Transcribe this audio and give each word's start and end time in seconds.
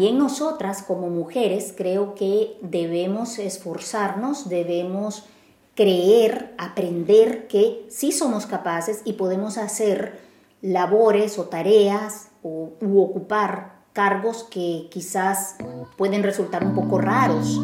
también 0.00 0.16
nosotras 0.16 0.82
como 0.82 1.10
mujeres 1.10 1.74
creo 1.76 2.14
que 2.14 2.56
debemos 2.62 3.38
esforzarnos, 3.38 4.48
debemos 4.48 5.26
creer, 5.74 6.54
aprender 6.56 7.46
que 7.48 7.84
sí 7.90 8.10
somos 8.10 8.46
capaces 8.46 9.02
y 9.04 9.12
podemos 9.12 9.58
hacer 9.58 10.18
labores 10.62 11.38
o 11.38 11.48
tareas 11.48 12.30
o, 12.42 12.70
u 12.80 13.02
ocupar 13.02 13.74
cargos 13.92 14.44
que 14.44 14.88
quizás 14.90 15.56
pueden 15.98 16.22
resultar 16.22 16.64
un 16.64 16.74
poco 16.74 16.96
raros. 16.96 17.60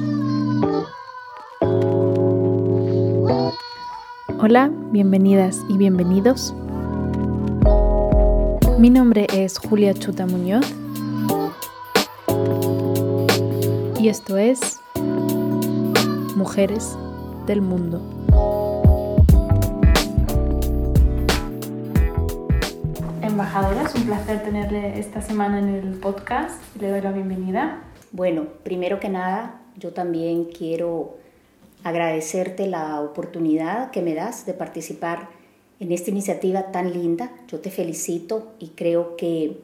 Hola, 4.43 4.71
bienvenidas 4.93 5.63
y 5.71 5.79
bienvenidos. 5.79 6.55
Mi 8.79 8.91
nombre 8.91 9.27
es 9.33 9.57
Julia 9.57 9.95
Chuta 9.95 10.27
Muñoz 10.27 10.67
y 13.99 14.09
esto 14.09 14.37
es 14.37 14.81
Mujeres 16.37 16.97
del 17.47 17.63
Mundo. 17.63 18.03
Embajadora, 23.23 23.85
es 23.85 23.95
un 23.95 24.03
placer 24.05 24.43
tenerle 24.43 24.99
esta 24.99 25.23
semana 25.23 25.59
en 25.61 25.69
el 25.69 25.95
podcast. 25.95 26.61
Le 26.79 26.91
doy 26.91 27.01
la 27.01 27.13
bienvenida. 27.13 27.85
Bueno, 28.13 28.47
primero 28.65 29.01
que 29.01 29.09
nada, 29.09 29.61
yo 29.77 29.93
también 29.93 30.45
quiero 30.45 31.17
agradecerte 31.83 32.67
la 32.67 33.01
oportunidad 33.01 33.91
que 33.93 34.03
me 34.03 34.15
das 34.15 34.45
de 34.45 34.53
participar 34.53 35.29
en 35.81 35.93
esta 35.93 36.11
iniciativa 36.11 36.71
tan 36.71 36.93
linda. 36.93 37.31
Yo 37.49 37.61
te 37.61 37.71
felicito 37.71 38.53
y 38.59 38.69
creo 38.69 39.17
que 39.17 39.59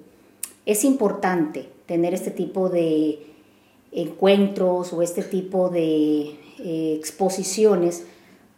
es 0.64 0.84
importante 0.84 1.68
tener 1.86 2.14
este 2.14 2.30
tipo 2.30 2.68
de 2.68 3.31
encuentros 3.92 4.92
o 4.92 5.02
este 5.02 5.22
tipo 5.22 5.68
de 5.68 6.36
eh, 6.58 6.94
exposiciones 6.98 8.06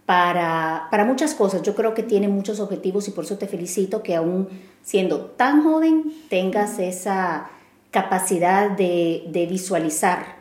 para, 0.07 0.89
para, 0.91 1.05
muchas 1.05 1.35
cosas. 1.35 1.63
Yo 1.63 1.75
creo 1.75 1.95
que 1.95 2.03
tiene 2.03 2.29
muchos 2.29 2.61
objetivos 2.61 3.09
y 3.09 3.11
por 3.11 3.25
eso 3.25 3.39
te 3.39 3.47
felicito 3.47 4.03
que 4.03 4.15
aún 4.15 4.49
siendo 4.83 5.21
tan 5.21 5.63
joven 5.65 6.13
tengas 6.29 6.79
esa 6.79 7.51
capacidad 7.91 8.71
de, 8.71 9.25
de 9.29 9.47
visualizar 9.47 10.37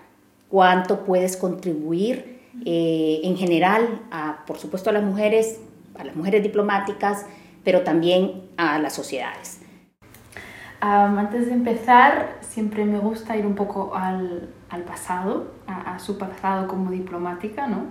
cuánto 0.50 1.04
puedes 1.04 1.38
contribuir 1.38 2.34
eh, 2.66 3.22
en 3.24 3.36
general, 3.38 4.02
a, 4.12 4.46
por 4.46 4.58
supuesto 4.58 4.92
a 4.92 4.94
las 4.94 5.04
mujeres, 5.04 5.60
a 5.98 6.04
las 6.04 6.16
mujeres 6.16 6.44
diplomáticas, 6.44 7.26
pero 7.64 7.82
también 7.82 8.44
a 8.58 8.78
las 8.78 8.94
sociedades. 8.94 9.60
antes 10.80 11.48
de 11.48 11.54
empezar, 11.54 12.38
siempre 12.42 12.86
me 12.86 13.00
gusta 13.00 13.36
ir 13.36 13.46
un 13.46 13.56
poco 13.56 13.96
al, 13.96 14.50
al 14.74 14.82
pasado, 14.82 15.52
a, 15.68 16.00
su 16.00 16.18
pasado 16.18 16.68
como 16.68 16.92
diplomática, 16.92 17.68
¿no? 17.68 17.86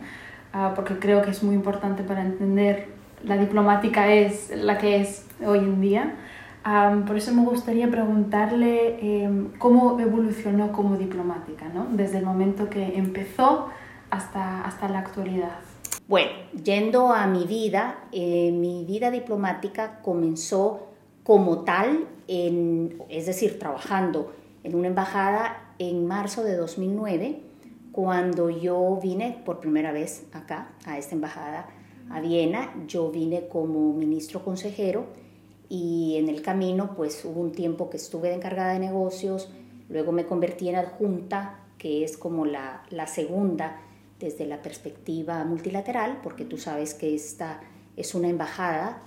Ah, 0.53 0.73
porque 0.75 0.99
creo 0.99 1.23
que 1.23 1.31
es 1.31 1.43
muy 1.43 1.55
importante 1.55 2.03
para 2.03 2.23
entender 2.23 2.89
la 3.25 3.37
diplomática 3.37 4.13
es 4.13 4.51
la 4.55 4.79
que 4.79 5.01
es 5.01 5.27
hoy 5.45 5.59
en 5.59 5.81
día. 5.81 6.15
por 7.07 7.17
eso 7.17 7.33
me 7.33 7.43
gustaría 7.43 7.89
preguntarle 7.89 9.25
em, 9.25 9.49
cómo 9.59 9.99
evolucionó 10.01 10.73
como 10.73 10.97
diplomática, 10.97 11.69
¿no? 11.69 11.87
desde 11.91 12.19
el 12.19 12.25
momento 12.25 12.69
que 12.69 12.97
empezó 12.99 13.69
hasta, 14.11 14.63
hasta 14.65 14.89
la 14.89 14.99
actualidad. 15.01 15.59
Bueno, 16.09 16.31
yendo 16.65 17.13
a 17.13 17.27
mi 17.27 17.45
vida, 17.45 17.97
eh, 18.13 18.51
mi 18.53 18.85
vida 18.85 19.11
diplomática 19.11 20.01
comenzó 20.03 20.89
como 21.23 21.61
tal, 21.61 22.07
en, 22.29 23.03
es 23.09 23.27
decir, 23.27 23.59
trabajando 23.59 24.33
en 24.65 24.75
una 24.75 24.89
embajada 24.89 25.72
en 25.91 26.07
marzo 26.07 26.45
de 26.45 26.57
2009, 26.57 27.41
cuando 27.93 28.51
yo 28.51 28.99
vine 29.03 29.43
por 29.45 29.61
primera 29.61 29.93
vez 29.93 30.27
acá, 30.33 30.73
a 30.87 30.99
esta 30.99 31.15
embajada, 31.15 31.69
a 32.11 32.21
Viena. 32.21 32.73
Yo 32.87 33.11
vine 33.11 33.49
como 33.49 33.93
ministro 33.93 34.45
consejero 34.45 35.07
y 35.69 36.17
en 36.17 36.29
el 36.29 36.43
camino 36.43 36.95
pues 36.97 37.25
hubo 37.25 37.41
un 37.41 37.53
tiempo 37.53 37.91
que 37.91 37.97
estuve 37.97 38.29
de 38.29 38.37
encargada 38.37 38.75
de 38.75 38.79
negocios, 38.79 39.51
luego 39.89 40.13
me 40.13 40.27
convertí 40.27 40.69
en 40.69 40.77
adjunta, 40.77 41.61
que 41.79 42.05
es 42.05 42.17
como 42.17 42.45
la, 42.45 42.83
la 42.91 43.07
segunda 43.07 43.81
desde 44.19 44.47
la 44.47 44.63
perspectiva 44.63 45.45
multilateral, 45.45 46.21
porque 46.23 46.45
tú 46.45 46.57
sabes 46.57 46.95
que 46.95 47.15
esta 47.15 47.61
es 47.97 48.15
una 48.15 48.29
embajada 48.29 49.03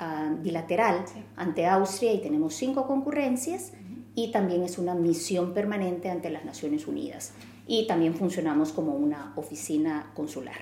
uh, 0.00 0.36
bilateral 0.40 1.04
ante 1.36 1.66
Austria 1.66 2.12
y 2.12 2.20
tenemos 2.20 2.54
cinco 2.54 2.86
concurrencias 2.86 3.72
y 4.14 4.32
también 4.32 4.62
es 4.62 4.78
una 4.78 4.94
misión 4.94 5.54
permanente 5.54 6.10
ante 6.10 6.30
las 6.30 6.44
Naciones 6.44 6.86
Unidas 6.86 7.32
y 7.66 7.86
también 7.86 8.14
funcionamos 8.14 8.72
como 8.72 8.94
una 8.94 9.32
oficina 9.36 10.10
consular. 10.14 10.56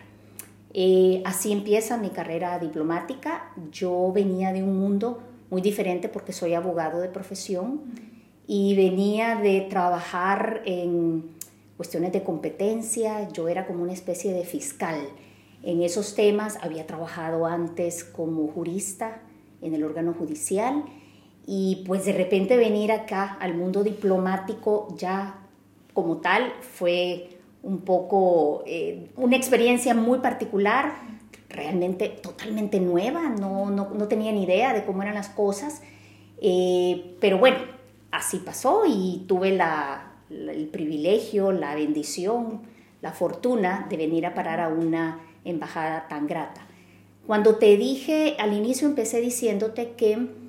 Eh, 0.75 1.23
así 1.25 1.53
empieza 1.53 1.97
mi 1.97 2.11
carrera 2.11 2.59
diplomática. 2.59 3.53
Yo 3.73 4.13
venía 4.13 4.53
de 4.53 4.63
un 4.63 4.79
mundo 4.79 5.23
muy 5.51 5.63
diferente 5.63 6.09
porque 6.09 6.33
soy 6.33 6.55
abogado 6.55 7.01
de 7.01 7.09
profesión 7.09 7.81
y 8.47 8.77
venía 8.77 9.37
de 9.37 9.63
trabajar 9.63 10.63
en 10.67 11.31
cuestiones 11.77 12.13
de 12.13 12.23
competencia, 12.23 13.29
yo 13.31 13.49
era 13.49 13.67
como 13.67 13.83
una 13.83 13.93
especie 13.93 14.33
de 14.33 14.45
fiscal. 14.45 15.01
En 15.63 15.83
esos 15.83 16.15
temas 16.15 16.59
había 16.61 16.87
trabajado 16.87 17.47
antes 17.47 18.05
como 18.05 18.49
jurista 18.49 19.23
en 19.63 19.75
el 19.75 19.85
órgano 19.85 20.13
judicial 20.13 20.85
y 21.51 21.83
pues 21.87 22.05
de 22.05 22.13
repente 22.13 22.59
venir 22.59 22.93
acá 22.93 23.39
al 23.41 23.55
mundo 23.55 23.83
diplomático 23.83 24.87
ya 24.99 25.39
como 25.95 26.19
tal 26.19 26.53
fue 26.61 27.39
un 27.63 27.79
poco 27.79 28.63
eh, 28.67 29.09
una 29.17 29.37
experiencia 29.37 29.95
muy 29.95 30.19
particular, 30.19 30.93
realmente 31.49 32.11
totalmente 32.11 32.81
nueva, 32.81 33.31
no, 33.31 33.71
no, 33.71 33.89
no 33.95 34.09
tenía 34.09 34.31
ni 34.31 34.43
idea 34.43 34.75
de 34.75 34.85
cómo 34.85 35.01
eran 35.01 35.15
las 35.15 35.31
cosas, 35.31 35.81
eh, 36.43 37.17
pero 37.19 37.39
bueno, 37.39 37.57
así 38.11 38.41
pasó 38.41 38.83
y 38.87 39.25
tuve 39.27 39.51
la, 39.53 40.13
el 40.29 40.67
privilegio, 40.67 41.51
la 41.51 41.75
bendición, 41.75 42.61
la 43.01 43.13
fortuna 43.13 43.87
de 43.89 43.97
venir 43.97 44.27
a 44.27 44.35
parar 44.35 44.61
a 44.61 44.69
una 44.69 45.21
embajada 45.47 46.09
tan 46.09 46.27
grata. 46.27 46.67
Cuando 47.27 47.57
te 47.57 47.79
dije, 47.79 48.37
al 48.39 48.53
inicio 48.53 48.87
empecé 48.87 49.23
diciéndote 49.23 49.93
que 49.93 50.48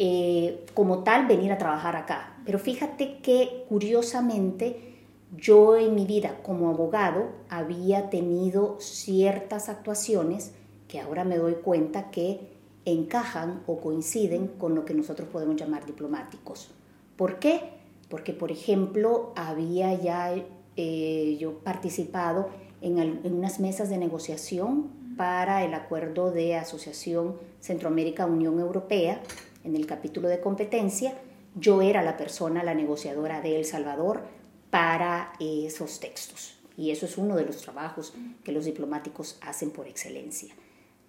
eh, 0.00 0.64
como 0.74 1.02
tal 1.02 1.26
venir 1.26 1.50
a 1.50 1.58
trabajar 1.58 1.96
acá, 1.96 2.38
pero 2.44 2.58
fíjate 2.58 3.18
que 3.18 3.64
curiosamente 3.68 4.94
yo 5.36 5.76
en 5.76 5.94
mi 5.94 6.06
vida 6.06 6.38
como 6.42 6.70
abogado 6.70 7.26
había 7.48 8.08
tenido 8.08 8.76
ciertas 8.78 9.68
actuaciones 9.68 10.52
que 10.86 11.00
ahora 11.00 11.24
me 11.24 11.36
doy 11.36 11.54
cuenta 11.54 12.10
que 12.10 12.56
encajan 12.84 13.62
o 13.66 13.80
coinciden 13.80 14.46
con 14.46 14.74
lo 14.74 14.84
que 14.84 14.94
nosotros 14.94 15.28
podemos 15.28 15.56
llamar 15.56 15.84
diplomáticos. 15.84 16.70
¿Por 17.16 17.38
qué? 17.38 17.78
porque 18.08 18.32
por 18.32 18.50
ejemplo 18.50 19.32
había 19.36 19.94
ya 19.94 20.34
eh, 20.76 21.36
yo 21.38 21.58
participado 21.58 22.48
en, 22.80 22.98
en, 22.98 23.34
unas 23.34 23.60
mesas 23.60 23.90
de 23.90 23.98
negociación 23.98 24.90
para 25.16 25.64
el 25.64 25.74
acuerdo 25.74 26.30
de 26.30 26.56
asociación 26.56 27.36
Centroamérica-Unión 27.60 28.60
Europea 28.60 29.20
en 29.64 29.76
el 29.76 29.86
capítulo 29.86 30.28
de 30.28 30.40
competencia. 30.40 31.14
Yo 31.54 31.82
era 31.82 32.02
la 32.02 32.16
persona, 32.16 32.62
la 32.62 32.74
negociadora 32.74 33.40
de 33.40 33.56
El 33.56 33.64
Salvador 33.64 34.22
para 34.70 35.32
esos 35.40 36.00
textos. 36.00 36.54
Y 36.76 36.90
eso 36.90 37.06
es 37.06 37.18
uno 37.18 37.36
de 37.36 37.44
los 37.44 37.58
trabajos 37.58 38.14
que 38.44 38.52
los 38.52 38.64
diplomáticos 38.64 39.38
hacen 39.40 39.70
por 39.70 39.88
excelencia. 39.88 40.54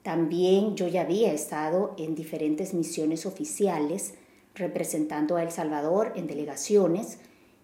También 0.01 0.75
yo 0.75 0.87
ya 0.87 1.01
había 1.01 1.31
estado 1.31 1.93
en 1.97 2.15
diferentes 2.15 2.73
misiones 2.73 3.25
oficiales 3.25 4.15
representando 4.55 5.35
a 5.35 5.43
El 5.43 5.51
Salvador 5.51 6.13
en 6.15 6.27
delegaciones 6.27 7.19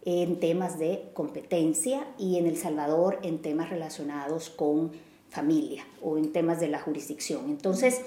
en 0.05 0.39
temas 0.39 0.77
de 0.77 1.09
competencia 1.13 2.07
y 2.17 2.37
en 2.37 2.45
El 2.45 2.57
Salvador 2.57 3.19
en 3.23 3.41
temas 3.41 3.71
relacionados 3.71 4.49
con 4.49 4.91
familia 5.29 5.83
o 6.01 6.17
en 6.17 6.31
temas 6.31 6.59
de 6.59 6.67
la 6.67 6.79
jurisdicción. 6.79 7.49
Entonces, 7.49 8.01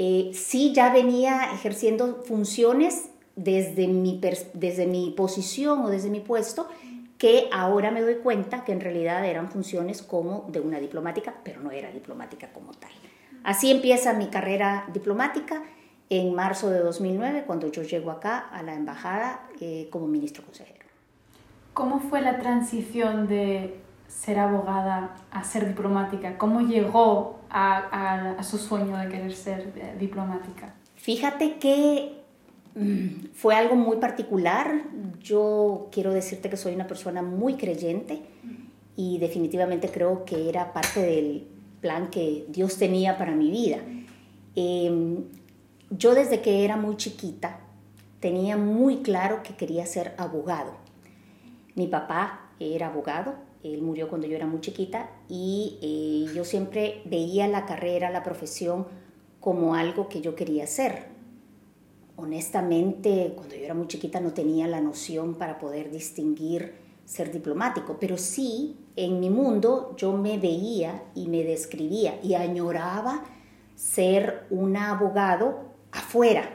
eh, 0.00 0.30
sí 0.32 0.72
ya 0.72 0.92
venía 0.92 1.52
ejerciendo 1.52 2.22
funciones 2.22 3.10
desde 3.34 3.88
mi, 3.88 4.20
desde 4.54 4.86
mi 4.86 5.10
posición 5.10 5.80
o 5.80 5.88
desde 5.88 6.08
mi 6.08 6.20
puesto, 6.20 6.68
que 7.18 7.48
ahora 7.52 7.90
me 7.90 8.00
doy 8.00 8.18
cuenta 8.18 8.62
que 8.62 8.70
en 8.70 8.80
realidad 8.80 9.24
eran 9.24 9.50
funciones 9.50 10.02
como 10.02 10.46
de 10.50 10.60
una 10.60 10.78
diplomática, 10.78 11.34
pero 11.42 11.60
no 11.60 11.72
era 11.72 11.90
diplomática 11.90 12.52
como 12.52 12.74
tal. 12.74 12.92
Así 13.42 13.72
empieza 13.72 14.12
mi 14.12 14.28
carrera 14.28 14.88
diplomática 14.92 15.64
en 16.10 16.32
marzo 16.32 16.70
de 16.70 16.78
2009, 16.78 17.42
cuando 17.44 17.66
yo 17.66 17.82
llego 17.82 18.12
acá 18.12 18.38
a 18.38 18.62
la 18.62 18.74
embajada 18.74 19.48
eh, 19.60 19.88
como 19.90 20.06
ministro 20.06 20.44
consejero. 20.44 20.86
¿Cómo 21.74 21.98
fue 21.98 22.20
la 22.20 22.38
transición 22.38 23.26
de 23.26 23.80
ser 24.06 24.38
abogada 24.38 25.16
a 25.32 25.42
ser 25.42 25.66
diplomática? 25.66 26.38
¿Cómo 26.38 26.60
llegó 26.60 27.37
a, 27.50 28.42
su 28.42 28.58
sueño 28.58 28.96
de 28.96 29.08
querer 29.08 29.34
ser 29.34 29.72
eh, 29.76 29.96
diplomática? 29.98 30.74
Fíjate 30.96 31.58
que 31.58 32.20
mm, 32.74 33.32
fue 33.34 33.54
algo 33.54 33.76
muy 33.76 33.98
particular. 33.98 34.82
Yo 35.20 35.88
quiero 35.92 36.12
decirte 36.12 36.50
que 36.50 36.56
soy 36.56 36.74
una 36.74 36.86
persona 36.86 37.22
muy 37.22 37.54
creyente 37.54 38.22
y 38.96 39.18
definitivamente 39.18 39.88
creo 39.90 40.24
que 40.24 40.48
era 40.48 40.72
parte 40.72 41.00
del 41.00 41.46
plan 41.80 42.10
que 42.10 42.46
Dios 42.48 42.78
tenía 42.78 43.16
para 43.16 43.32
mi 43.32 43.50
vida. 43.50 43.78
Em, 44.56 45.24
yo 45.90 46.14
desde 46.14 46.40
que 46.40 46.64
era 46.64 46.76
muy 46.76 46.96
chiquita 46.96 47.60
tenía 48.20 48.56
muy 48.56 48.98
claro 48.98 49.42
que 49.42 49.54
quería 49.54 49.86
ser 49.86 50.14
abogado. 50.18 50.72
Mi 51.76 51.86
papá 51.86 52.50
era 52.58 52.88
abogado, 52.88 53.36
él 53.62 53.82
murió 53.82 54.08
cuando 54.08 54.26
yo 54.26 54.36
era 54.36 54.46
muy 54.46 54.60
chiquita 54.60 55.10
y 55.28 55.78
eh, 55.82 56.32
yo 56.34 56.44
siempre 56.44 57.02
veía 57.04 57.48
la 57.48 57.66
carrera, 57.66 58.10
la 58.10 58.22
profesión 58.22 58.86
como 59.40 59.74
algo 59.74 60.08
que 60.08 60.20
yo 60.20 60.34
quería 60.34 60.64
hacer. 60.64 61.06
Honestamente, 62.16 63.32
cuando 63.36 63.54
yo 63.54 63.64
era 63.64 63.74
muy 63.74 63.86
chiquita 63.86 64.20
no 64.20 64.32
tenía 64.32 64.66
la 64.66 64.80
noción 64.80 65.34
para 65.34 65.58
poder 65.58 65.90
distinguir 65.90 66.74
ser 67.04 67.32
diplomático, 67.32 67.96
pero 67.98 68.18
sí 68.18 68.76
en 68.96 69.20
mi 69.20 69.30
mundo 69.30 69.94
yo 69.96 70.12
me 70.12 70.38
veía 70.38 71.04
y 71.14 71.28
me 71.28 71.42
describía 71.42 72.20
y 72.22 72.34
añoraba 72.34 73.24
ser 73.74 74.46
un 74.50 74.76
abogado 74.76 75.60
afuera, 75.90 76.50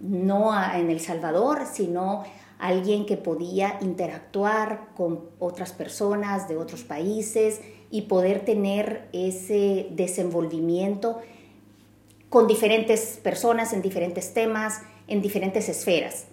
no 0.00 0.52
en 0.74 0.90
El 0.90 1.00
Salvador, 1.00 1.62
sino 1.72 2.24
alguien 2.58 3.06
que 3.06 3.16
podía 3.16 3.78
interactuar 3.80 4.88
con 4.96 5.30
otras 5.38 5.72
personas 5.72 6.48
de 6.48 6.56
otros 6.56 6.82
países 6.82 7.60
y 7.90 8.02
poder 8.02 8.44
tener 8.44 9.08
ese 9.12 9.88
desenvolvimiento 9.90 11.18
con 12.28 12.46
diferentes 12.46 13.18
personas 13.22 13.72
en 13.72 13.80
diferentes 13.80 14.34
temas, 14.34 14.82
en 15.06 15.22
diferentes 15.22 15.68
esferas. 15.68 16.26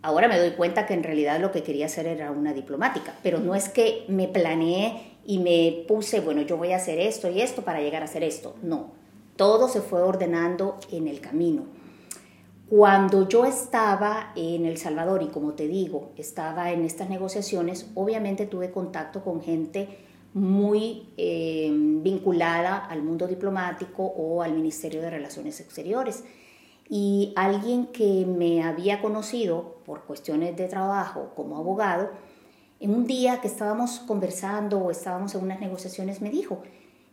Ahora 0.00 0.26
me 0.26 0.38
doy 0.38 0.52
cuenta 0.52 0.86
que 0.86 0.94
en 0.94 1.04
realidad 1.04 1.38
lo 1.38 1.52
que 1.52 1.62
quería 1.62 1.86
hacer 1.86 2.06
era 2.06 2.32
una 2.32 2.52
diplomática, 2.52 3.14
pero 3.22 3.38
no 3.38 3.54
es 3.54 3.68
que 3.68 4.04
me 4.08 4.26
planeé 4.26 5.12
y 5.24 5.38
me 5.38 5.84
puse, 5.86 6.20
bueno, 6.20 6.42
yo 6.42 6.56
voy 6.56 6.72
a 6.72 6.76
hacer 6.76 6.98
esto 6.98 7.30
y 7.30 7.40
esto 7.40 7.62
para 7.62 7.80
llegar 7.80 8.02
a 8.02 8.06
hacer 8.06 8.24
esto. 8.24 8.56
No, 8.62 8.90
todo 9.36 9.68
se 9.68 9.80
fue 9.80 10.02
ordenando 10.02 10.78
en 10.90 11.06
el 11.06 11.20
camino. 11.20 11.66
Cuando 12.74 13.28
yo 13.28 13.44
estaba 13.44 14.32
en 14.34 14.64
El 14.64 14.78
Salvador 14.78 15.22
y 15.22 15.26
como 15.26 15.52
te 15.52 15.68
digo, 15.68 16.12
estaba 16.16 16.72
en 16.72 16.86
estas 16.86 17.10
negociaciones, 17.10 17.90
obviamente 17.94 18.46
tuve 18.46 18.70
contacto 18.70 19.22
con 19.22 19.42
gente 19.42 19.98
muy 20.32 21.10
eh, 21.18 21.70
vinculada 21.70 22.78
al 22.78 23.02
mundo 23.02 23.26
diplomático 23.26 24.02
o 24.02 24.40
al 24.40 24.54
Ministerio 24.54 25.02
de 25.02 25.10
Relaciones 25.10 25.60
Exteriores. 25.60 26.24
Y 26.88 27.34
alguien 27.36 27.88
que 27.88 28.24
me 28.24 28.62
había 28.62 29.02
conocido 29.02 29.76
por 29.84 30.04
cuestiones 30.04 30.56
de 30.56 30.66
trabajo 30.66 31.32
como 31.36 31.58
abogado, 31.58 32.08
en 32.80 32.94
un 32.94 33.06
día 33.06 33.42
que 33.42 33.48
estábamos 33.48 33.98
conversando 33.98 34.78
o 34.78 34.90
estábamos 34.90 35.34
en 35.34 35.44
unas 35.44 35.60
negociaciones, 35.60 36.22
me 36.22 36.30
dijo, 36.30 36.62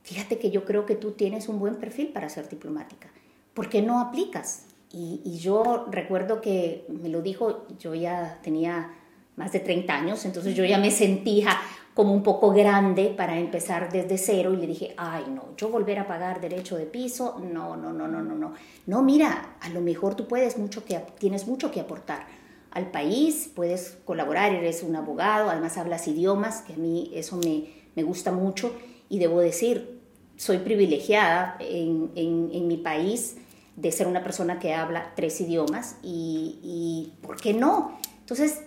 fíjate 0.04 0.40
que 0.40 0.52
yo 0.52 0.64
creo 0.64 0.86
que 0.86 0.96
tú 0.96 1.12
tienes 1.12 1.50
un 1.50 1.60
buen 1.60 1.76
perfil 1.76 2.14
para 2.14 2.30
ser 2.30 2.48
diplomática, 2.48 3.10
¿por 3.54 3.68
qué 3.68 3.82
no 3.82 4.00
aplicas? 4.00 4.69
Y, 4.92 5.38
yo 5.38 5.86
recuerdo 5.92 6.42
que 6.42 6.86
me 6.90 7.10
lo 7.10 7.22
dijo, 7.22 7.68
yo 7.80 7.94
ya 7.94 8.40
tenía 8.42 8.94
más 9.36 9.52
de 9.52 9.60
30 9.60 9.94
años, 9.94 10.26
entonces 10.26 10.56
yo 10.56 10.66
ya 10.66 10.80
me 10.80 10.92
sentía 10.92 11.58
como 11.94 12.14
un 12.14 12.24
poco 12.24 12.52
grande 12.52 13.14
para 13.16 13.38
empezar 13.38 13.92
desde 13.92 14.18
cero 14.18 14.54
y 14.54 14.58
le 14.58 14.68
dije, 14.68 14.94
ay 14.98 15.26
no, 15.30 15.56
yo 15.58 15.70
volver 15.70 16.00
a 16.00 16.08
pagar 16.08 16.42
derecho 16.42 16.76
de 16.76 16.86
piso, 16.86 17.40
no, 17.40 17.78
no, 17.78 17.94
no, 17.94 18.08
no, 18.08 18.22
no, 18.22 18.36
no. 18.36 18.54
No, 18.88 19.04
mira, 19.04 19.58
a 19.62 19.70
lo 19.70 19.82
mejor 19.82 20.16
tú 20.16 20.28
puedes 20.28 20.58
mucho 20.58 20.84
que, 20.84 21.00
tienes 21.20 21.48
mucho 21.48 21.72
que 21.72 21.82
aportar 21.82 22.26
al 22.72 22.90
país, 22.90 23.52
puedes 23.54 23.98
colaborar, 24.06 24.54
eres 24.54 24.82
un 24.84 24.96
abogado, 24.96 25.50
además 25.50 25.78
hablas 25.78 26.08
idiomas, 26.08 26.62
que 26.62 26.74
a 26.74 26.78
mí 26.78 27.12
eso 27.14 27.38
me, 27.38 27.70
me 27.96 28.04
gusta 28.04 28.32
mucho 28.32 28.74
y 29.08 29.20
debo 29.20 29.40
decir, 29.40 30.00
soy 30.36 30.60
privilegiada 30.60 31.58
en, 31.60 32.12
en, 32.16 32.50
en 32.54 32.68
mi 32.68 32.78
país 32.78 33.38
de 33.80 33.92
ser 33.92 34.08
una 34.08 34.24
persona 34.24 34.60
que 34.60 34.74
habla 34.74 35.14
tres 35.16 35.40
idiomas 35.42 35.98
y, 36.04 36.60
y 36.64 37.14
¿por 37.22 37.38
qué 37.38 37.54
no? 37.54 37.98
Entonces, 38.20 38.62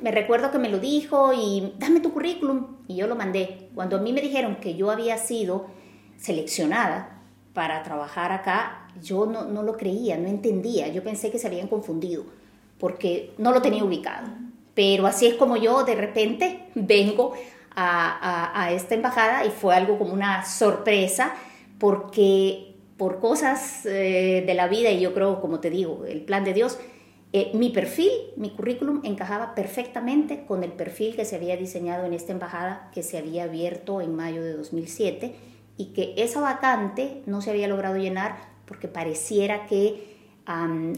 me 0.00 0.10
recuerdo 0.10 0.50
que 0.50 0.58
me 0.58 0.68
lo 0.68 0.78
dijo 0.78 1.32
y 1.32 1.74
dame 1.78 2.00
tu 2.00 2.12
currículum 2.12 2.78
y 2.86 2.96
yo 2.96 3.06
lo 3.06 3.16
mandé. 3.16 3.68
Cuando 3.74 3.96
a 3.96 4.00
mí 4.00 4.12
me 4.12 4.20
dijeron 4.20 4.56
que 4.56 4.74
yo 4.74 4.90
había 4.90 5.18
sido 5.18 5.66
seleccionada 6.16 7.20
para 7.52 7.82
trabajar 7.82 8.32
acá, 8.32 8.88
yo 9.02 9.26
no, 9.26 9.44
no 9.44 9.62
lo 9.62 9.76
creía, 9.76 10.16
no 10.16 10.28
entendía. 10.28 10.88
Yo 10.88 11.02
pensé 11.02 11.30
que 11.30 11.38
se 11.38 11.46
habían 11.46 11.68
confundido 11.68 12.24
porque 12.78 13.34
no 13.38 13.52
lo 13.52 13.62
tenía 13.62 13.84
ubicado. 13.84 14.28
Pero 14.74 15.06
así 15.06 15.26
es 15.26 15.34
como 15.34 15.56
yo 15.56 15.84
de 15.84 15.94
repente 15.94 16.66
vengo 16.74 17.34
a, 17.74 18.60
a, 18.60 18.72
esta 18.72 18.94
embajada 18.94 19.44
y 19.44 19.50
fue 19.50 19.74
algo 19.76 19.98
como 19.98 20.12
una 20.12 20.44
sorpresa 20.44 21.34
porque 21.78 22.67
por 22.98 23.20
cosas 23.20 23.86
eh, 23.86 24.42
de 24.44 24.54
la 24.54 24.68
vida 24.68 24.90
y 24.90 25.00
yo 25.00 25.14
creo, 25.14 25.40
como 25.40 25.60
te 25.60 25.70
digo, 25.70 26.04
el 26.06 26.22
plan 26.22 26.44
de 26.44 26.52
Dios, 26.52 26.78
eh, 27.32 27.52
mi 27.54 27.70
perfil, 27.70 28.10
mi 28.36 28.50
currículum 28.50 29.00
encajaba 29.04 29.54
perfectamente 29.54 30.44
con 30.44 30.64
el 30.64 30.72
perfil 30.72 31.14
que 31.14 31.24
se 31.24 31.36
había 31.36 31.56
diseñado 31.56 32.04
en 32.04 32.12
esta 32.12 32.32
embajada 32.32 32.90
que 32.92 33.02
se 33.02 33.16
había 33.16 33.44
abierto 33.44 34.00
en 34.00 34.16
mayo 34.16 34.42
de 34.42 34.54
2007 34.54 35.34
y 35.76 35.86
que 35.92 36.14
esa 36.16 36.40
vacante 36.40 37.22
no 37.26 37.40
se 37.40 37.50
había 37.50 37.68
logrado 37.68 37.96
llenar 37.96 38.36
porque 38.66 38.88
pareciera 38.88 39.66
que 39.66 40.16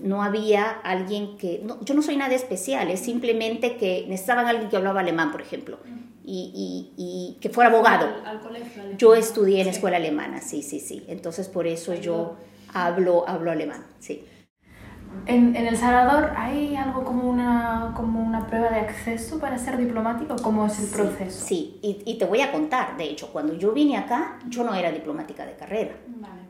no 0.02 0.23
había 0.23 0.70
alguien 0.70 1.37
que... 1.37 1.61
yo 1.82 1.94
no 1.94 2.02
soy 2.02 2.17
nada 2.17 2.35
especial, 2.37 2.88
es 2.88 3.00
simplemente 3.00 3.76
que 3.76 4.05
necesitaban 4.08 4.47
alguien 4.47 4.69
que 4.70 4.76
hablaba 4.76 5.00
alemán, 5.00 5.32
por 5.32 5.43
ejemplo, 5.43 5.79
y, 6.25 6.93
y, 6.96 7.38
que 7.40 7.49
fuera 7.49 7.70
abogado. 7.70 8.08
yo 8.96 9.14
estudié 9.14 9.62
en 9.62 9.69
escuela 9.69 9.96
alemana, 9.96 10.40
sí, 10.40 10.62
sí, 10.62 10.81
sí. 10.81 11.05
Entonces 11.08 11.49
por 11.49 11.67
eso 11.67 11.94
yo 11.94 12.37
hablo, 12.72 13.28
hablo 13.28 13.50
alemán, 13.50 13.84
sí. 13.99 14.25
En, 15.26 15.56
en, 15.56 15.67
El 15.67 15.76
Salvador 15.76 16.32
hay 16.37 16.76
algo 16.76 17.05
como 17.05 17.28
una, 17.28 17.94
como 17.96 18.22
una 18.22 18.46
prueba 18.46 18.70
de 18.70 18.78
acceso 18.78 19.40
para 19.40 19.58
ser 19.58 19.76
diplomático. 19.76 20.37
¿Cómo 20.40 20.67
es 20.67 20.78
el 20.78 20.87
proceso? 20.87 21.46
Sí, 21.46 21.81
y, 21.82 22.02
y, 22.06 22.17
te 22.17 22.26
voy 22.26 22.43
a 22.43 22.52
contar. 22.52 22.96
De 22.96 23.05
hecho, 23.05 23.32
cuando 23.32 23.55
yo 23.55 23.73
vine 23.73 23.96
acá, 23.96 24.38
yo 24.49 24.62
no 24.62 24.73
era 24.73 24.93
diplomática 24.93 25.44
de 25.44 25.56
carrera. 25.56 25.96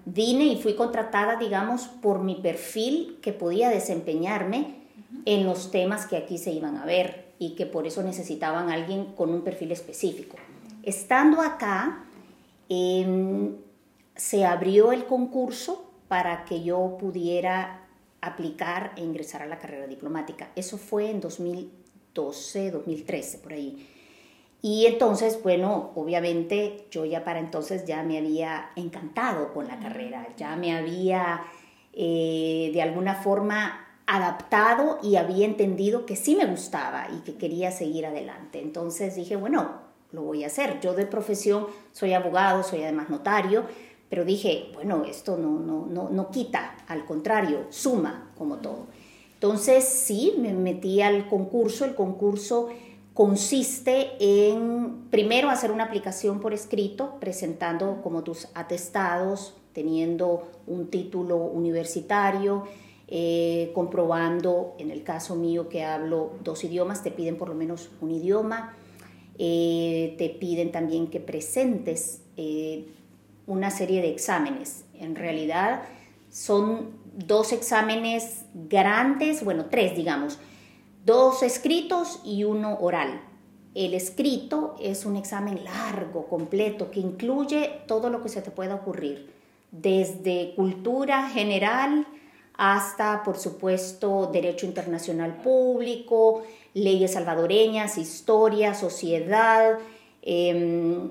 Vine 0.05 0.45
y 0.45 0.61
fui 0.61 0.75
contratada, 0.75 1.37
digamos, 1.37 1.87
por 1.87 2.21
mi 2.21 2.35
perfil 2.37 3.19
que 3.23 3.33
podía 3.33 3.71
desempeñarme 3.71 4.81
en 5.25 5.47
los 5.47 5.71
temas 5.71 6.07
que 6.07 6.19
aquí 6.19 6.37
se 6.37 6.53
iban 6.53 6.77
a 6.77 6.85
ver 6.85 7.30
y 7.41 7.55
que 7.55 7.65
por 7.65 7.87
eso 7.87 8.03
necesitaban 8.03 8.69
a 8.69 8.75
alguien 8.75 9.07
con 9.15 9.31
un 9.31 9.41
perfil 9.41 9.73
específico. 9.73 10.37
Estando 10.83 11.41
acá, 11.41 12.05
em, 12.69 13.57
se 14.15 14.45
abrió 14.45 14.93
el 14.93 15.07
concurso 15.07 15.91
para 16.07 16.45
que 16.45 16.63
yo 16.63 16.99
pudiera 17.01 17.89
aplicar 18.21 18.93
e 18.97 19.01
ingresar 19.01 19.41
a 19.41 19.47
la 19.47 19.59
carrera 19.59 19.87
diplomática. 19.87 20.51
Eso 20.55 20.77
fue 20.77 21.11
en 21.11 21.23
2012, 21.23 22.73
2013, 22.73 23.39
por 23.39 23.55
ahí. 23.55 23.89
Y 24.61 24.85
entonces, 24.85 25.43
bueno, 25.43 25.93
obviamente 25.95 26.89
yo 26.91 27.07
ya 27.07 27.25
para 27.25 27.41
entonces 27.41 27.87
ya 27.87 28.03
me 28.03 28.19
había 28.19 28.71
encantado 28.77 29.55
con 29.55 29.67
la 29.67 29.79
carrera, 29.79 30.29
ya 30.37 30.57
me 30.57 30.77
había 30.77 31.43
eh, 31.95 32.71
de 32.75 32.83
alguna 32.83 33.15
forma 33.15 33.87
adaptado 34.17 34.99
y 35.03 35.17
había 35.17 35.47
entendido 35.47 36.07
que 36.07 36.17
sí 36.17 36.35
me 36.37 36.47
gustaba 36.47 37.09
y 37.17 37.21
que 37.21 37.37
quería 37.37 37.71
seguir 37.71 38.07
adelante. 38.07 38.61
Entonces 38.61 39.15
dije, 39.15 39.37
bueno, 39.37 39.71
lo 40.13 40.23
voy 40.23 40.45
a 40.45 40.49
hacer. 40.49 40.81
Yo 40.81 40.95
de 40.95 41.07
profesión 41.07 41.67
soy 41.93 42.15
abogado, 42.15 42.63
soy 42.63 42.83
además 42.83 43.11
notario, 43.11 43.65
pero 44.09 44.25
dije, 44.25 44.71
bueno, 44.75 45.05
esto 45.05 45.37
no, 45.37 45.61
no, 45.61 45.87
no, 45.87 46.11
no 46.11 46.31
quita, 46.31 46.77
al 46.89 47.05
contrario, 47.05 47.67
suma 47.71 48.33
como 48.37 48.57
todo. 48.57 48.87
Entonces 49.35 49.85
sí, 49.85 50.35
me 50.39 50.53
metí 50.53 51.01
al 51.01 51.29
concurso. 51.29 51.85
El 51.85 51.95
concurso 51.95 52.69
consiste 53.15 54.11
en, 54.19 55.09
primero, 55.11 55.51
hacer 55.51 55.71
una 55.71 55.85
aplicación 55.85 56.41
por 56.41 56.53
escrito, 56.53 57.17
presentando 57.21 58.01
como 58.03 58.23
tus 58.23 58.49
atestados, 58.55 59.55
teniendo 59.73 60.49
un 60.67 60.89
título 60.89 61.37
universitario, 61.37 62.65
eh, 63.13 63.73
comprobando, 63.75 64.77
en 64.79 64.93
el 64.93 65.03
caso 65.03 65.35
mío 65.35 65.69
que 65.69 65.83
hablo 65.83 66.35
dos 66.45 66.63
idiomas, 66.63 67.03
te 67.03 67.11
piden 67.11 67.37
por 67.37 67.49
lo 67.49 67.57
menos 67.57 67.91
un 68.01 68.13
idioma, 68.13 68.77
eh, 69.37 70.15
te 70.17 70.29
piden 70.29 70.71
también 70.71 71.09
que 71.09 71.19
presentes 71.19 72.23
eh, 72.37 72.87
una 73.49 73.73
serie 73.73 74.01
de 74.01 74.11
exámenes. 74.11 74.85
En 74.95 75.17
realidad 75.17 75.83
son 76.31 76.91
dos 77.17 77.53
exámenes 77.53 78.45
grandes, 78.55 79.45
bueno, 79.45 79.67
tres 79.69 79.97
digamos, 79.97 80.39
dos 81.05 81.43
escritos 81.43 82.21
y 82.25 82.45
uno 82.45 82.79
oral. 82.79 83.23
El 83.75 83.95
escrito 83.95 84.77
es 84.81 85.05
un 85.05 85.17
examen 85.17 85.65
largo, 85.65 86.29
completo, 86.29 86.93
que 86.93 87.01
incluye 87.01 87.81
todo 87.89 88.09
lo 88.09 88.23
que 88.23 88.29
se 88.29 88.41
te 88.41 88.53
pueda 88.53 88.77
ocurrir, 88.77 89.33
desde 89.73 90.53
cultura 90.55 91.29
general 91.29 92.07
hasta, 92.63 93.23
por 93.23 93.39
supuesto, 93.39 94.29
derecho 94.31 94.67
internacional 94.67 95.37
público, 95.37 96.43
leyes 96.75 97.15
salvadoreñas, 97.15 97.97
historia, 97.97 98.75
sociedad, 98.75 99.79
em, 100.21 101.11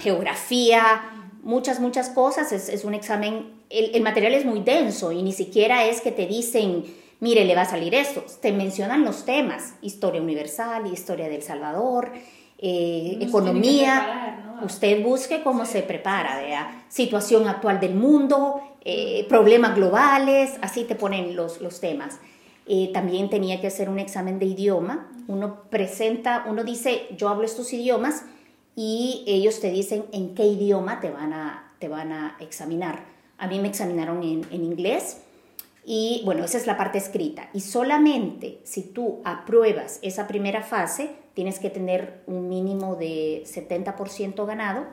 geografía, 0.00 1.28
muchas, 1.44 1.78
muchas 1.78 2.08
cosas. 2.08 2.50
Es, 2.50 2.84
un 2.84 2.94
examen, 2.94 3.52
el, 3.70 4.02
material 4.02 4.34
es 4.34 4.44
muy 4.44 4.62
denso 4.62 5.12
y 5.12 5.22
ni 5.22 5.32
siquiera 5.32 5.86
es 5.86 6.00
que 6.00 6.10
te 6.10 6.26
dicen, 6.26 6.82
mire, 7.20 7.44
le 7.44 7.54
va 7.54 7.62
a 7.62 7.66
salir 7.66 7.94
esto. 7.94 8.24
Te 8.42 8.50
mencionan 8.50 9.04
los 9.04 9.24
temas, 9.24 9.74
historia 9.80 10.20
universal, 10.20 10.92
historia 10.92 11.28
del 11.28 11.42
Salvador, 11.42 12.10
eh, 12.66 13.18
economía. 13.20 14.56
Usted 14.64 15.02
busque 15.02 15.42
cómo 15.42 15.66
se 15.66 15.82
prepara, 15.82 16.38
vea, 16.38 16.84
situación 16.88 17.46
actual 17.46 17.78
del 17.78 17.94
mundo, 17.94 18.62
eh, 18.82 19.26
problemas 19.28 19.74
globales, 19.76 20.54
así 20.62 20.84
te 20.84 20.94
ponen 20.94 21.36
los, 21.36 21.60
los 21.60 21.80
temas. 21.80 22.18
Eh, 22.66 22.90
también 22.94 23.28
tenía 23.28 23.60
que 23.60 23.66
hacer 23.66 23.90
un 23.90 23.98
examen 23.98 24.38
de 24.38 24.46
idioma. 24.46 25.10
Uno 25.28 25.64
presenta, 25.68 26.46
uno 26.48 26.64
dice, 26.64 27.06
yo 27.18 27.28
hablo 27.28 27.44
estos 27.44 27.70
idiomas 27.74 28.24
y 28.74 29.24
ellos 29.26 29.60
te 29.60 29.70
dicen 29.70 30.06
en 30.12 30.34
qué 30.34 30.46
idioma 30.46 31.00
te 31.00 31.10
van 31.10 31.34
a, 31.34 31.74
te 31.80 31.88
van 31.88 32.12
a 32.12 32.36
examinar. 32.40 33.04
A 33.36 33.46
mí 33.46 33.60
me 33.60 33.68
examinaron 33.68 34.22
en, 34.22 34.46
en 34.50 34.64
inglés 34.64 35.18
y 35.86 36.22
bueno, 36.24 36.44
esa 36.44 36.56
es 36.56 36.66
la 36.66 36.78
parte 36.78 36.98
escrita. 36.98 37.50
Y 37.52 37.60
solamente 37.60 38.60
si 38.64 38.82
tú 38.82 39.20
apruebas 39.24 39.98
esa 40.02 40.26
primera 40.26 40.62
fase, 40.62 41.10
tienes 41.34 41.58
que 41.58 41.68
tener 41.68 42.22
un 42.26 42.48
mínimo 42.48 42.96
de 42.96 43.44
70% 43.46 44.46
ganado. 44.46 44.86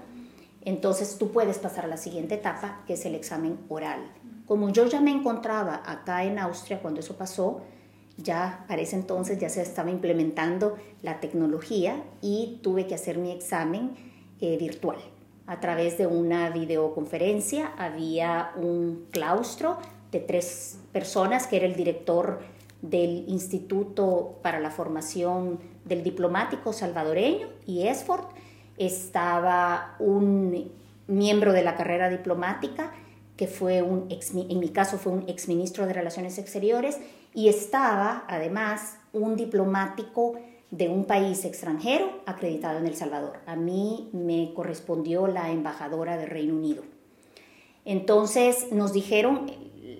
Entonces 0.63 1.17
tú 1.17 1.31
puedes 1.31 1.59
pasar 1.59 1.85
a 1.85 1.87
la 1.87 1.97
siguiente 1.97 2.35
etapa, 2.35 2.83
que 2.85 2.93
es 2.93 3.05
el 3.05 3.15
examen 3.15 3.57
oral. 3.69 4.11
Como 4.45 4.69
yo 4.69 4.85
ya 4.85 4.99
me 4.99 5.11
encontraba 5.11 5.81
acá 5.85 6.25
en 6.25 6.37
Austria 6.37 6.79
cuando 6.81 6.99
eso 6.99 7.15
pasó, 7.15 7.61
ya 8.17 8.65
para 8.67 8.81
ese 8.81 8.97
entonces 8.97 9.39
ya 9.39 9.47
se 9.49 9.61
estaba 9.61 9.89
implementando 9.89 10.75
la 11.01 11.21
tecnología 11.21 12.03
y 12.21 12.59
tuve 12.61 12.85
que 12.85 12.95
hacer 12.95 13.17
mi 13.17 13.31
examen 13.31 13.91
eh, 14.41 14.57
virtual. 14.57 14.97
A 15.47 15.59
través 15.59 15.97
de 15.97 16.05
una 16.05 16.49
videoconferencia 16.49 17.71
había 17.77 18.51
un 18.57 19.07
claustro 19.11 19.77
de 20.11 20.19
tres 20.19 20.79
personas, 20.91 21.47
que 21.47 21.57
era 21.57 21.65
el 21.65 21.75
director 21.75 22.39
del 22.81 23.25
Instituto 23.27 24.39
para 24.41 24.59
la 24.59 24.71
Formación 24.71 25.59
del 25.85 26.03
Diplomático 26.03 26.73
Salvadoreño 26.73 27.47
y 27.65 27.87
ESFORD, 27.87 28.25
estaba 28.77 29.95
un 29.99 30.71
miembro 31.07 31.53
de 31.53 31.63
la 31.63 31.75
carrera 31.75 32.09
diplomática, 32.09 32.91
que 33.37 33.47
fue 33.47 33.81
un 33.81 34.07
ex, 34.11 34.33
en 34.33 34.59
mi 34.59 34.69
caso 34.69 34.97
fue 34.97 35.11
un 35.11 35.29
exministro 35.29 35.85
de 35.85 35.93
Relaciones 35.93 36.37
Exteriores, 36.37 36.99
y 37.33 37.47
estaba 37.49 38.25
además 38.27 38.97
un 39.13 39.35
diplomático 39.35 40.35
de 40.69 40.89
un 40.89 41.05
país 41.05 41.43
extranjero 41.45 42.21
acreditado 42.25 42.79
en 42.79 42.87
El 42.87 42.95
Salvador. 42.95 43.39
A 43.45 43.55
mí 43.55 44.09
me 44.13 44.53
correspondió 44.53 45.27
la 45.27 45.51
embajadora 45.51 46.17
de 46.17 46.25
Reino 46.25 46.55
Unido. 46.55 46.83
Entonces 47.83 48.71
nos 48.71 48.93
dijeron, 48.93 49.51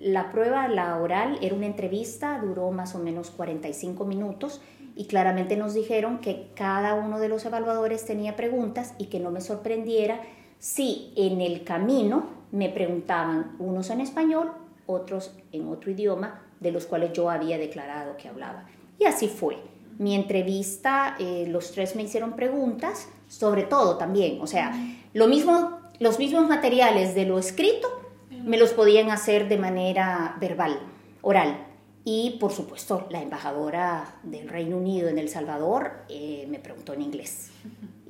la 0.02 0.32
prueba, 0.32 0.66
la 0.66 0.96
oral, 0.98 1.38
era 1.42 1.54
una 1.54 1.66
entrevista, 1.66 2.40
duró 2.42 2.72
más 2.72 2.94
o 2.96 2.98
menos 2.98 3.30
45 3.30 4.04
minutos 4.04 4.60
y 4.96 5.06
claramente 5.06 5.56
nos 5.56 5.74
dijeron 5.74 6.18
que 6.18 6.48
cada 6.54 6.94
uno 6.94 7.20
de 7.20 7.28
los 7.28 7.44
evaluadores 7.44 8.04
tenía 8.04 8.34
preguntas 8.34 8.94
y 8.98 9.06
que 9.06 9.20
no 9.20 9.30
me 9.30 9.40
sorprendiera 9.40 10.20
si 10.58 11.12
en 11.16 11.40
el 11.40 11.62
camino 11.62 12.26
me 12.50 12.68
preguntaban 12.68 13.54
unos 13.60 13.90
en 13.90 14.00
español, 14.00 14.52
otros 14.86 15.36
en 15.52 15.68
otro 15.68 15.92
idioma, 15.92 16.42
de 16.58 16.72
los 16.72 16.86
cuales 16.86 17.12
yo 17.12 17.30
había 17.30 17.56
declarado 17.56 18.16
que 18.16 18.28
hablaba. 18.28 18.66
Y 18.98 19.04
así 19.04 19.28
fue. 19.28 19.56
Mi 19.98 20.16
entrevista, 20.16 21.16
eh, 21.20 21.46
los 21.48 21.70
tres 21.70 21.94
me 21.94 22.02
hicieron 22.02 22.32
preguntas, 22.32 23.08
sobre 23.28 23.62
todo 23.62 23.98
también, 23.98 24.40
o 24.40 24.46
sea, 24.48 24.72
lo 25.14 25.28
mismo, 25.28 25.78
los 26.00 26.18
mismos 26.18 26.48
materiales 26.48 27.14
de 27.14 27.24
lo 27.24 27.38
escrito 27.38 28.01
me 28.44 28.58
los 28.58 28.72
podían 28.72 29.10
hacer 29.10 29.48
de 29.48 29.58
manera 29.58 30.36
verbal, 30.40 30.78
oral. 31.22 31.66
Y 32.04 32.38
por 32.40 32.52
supuesto, 32.52 33.06
la 33.10 33.22
embajadora 33.22 34.16
del 34.24 34.48
Reino 34.48 34.76
Unido 34.76 35.08
en 35.08 35.18
El 35.18 35.28
Salvador 35.28 36.04
eh, 36.08 36.46
me 36.48 36.58
preguntó 36.58 36.94
en 36.94 37.02
inglés. 37.02 37.50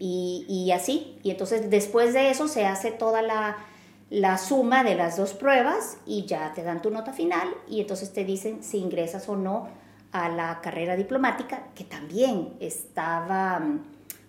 Y, 0.04 0.72
así, 0.74 1.18
y 1.22 1.30
entonces 1.30 1.70
después 1.70 2.12
de 2.12 2.30
eso 2.30 2.48
se 2.48 2.66
hace 2.66 2.90
toda 2.90 3.22
la, 3.22 3.58
la 4.10 4.36
suma 4.36 4.82
de 4.82 4.96
las 4.96 5.16
dos 5.16 5.32
pruebas 5.32 5.98
y 6.06 6.24
ya 6.26 6.52
te 6.54 6.64
dan 6.64 6.82
tu 6.82 6.90
nota 6.90 7.12
final 7.12 7.48
y 7.68 7.80
entonces 7.80 8.12
te 8.12 8.24
dicen 8.24 8.64
si 8.64 8.78
ingresas 8.78 9.28
o 9.28 9.36
no 9.36 9.68
a 10.10 10.28
la 10.28 10.60
carrera 10.60 10.96
diplomática, 10.96 11.68
que 11.76 11.84
también 11.84 12.54
estaba 12.58 13.60
mm, 13.60 13.80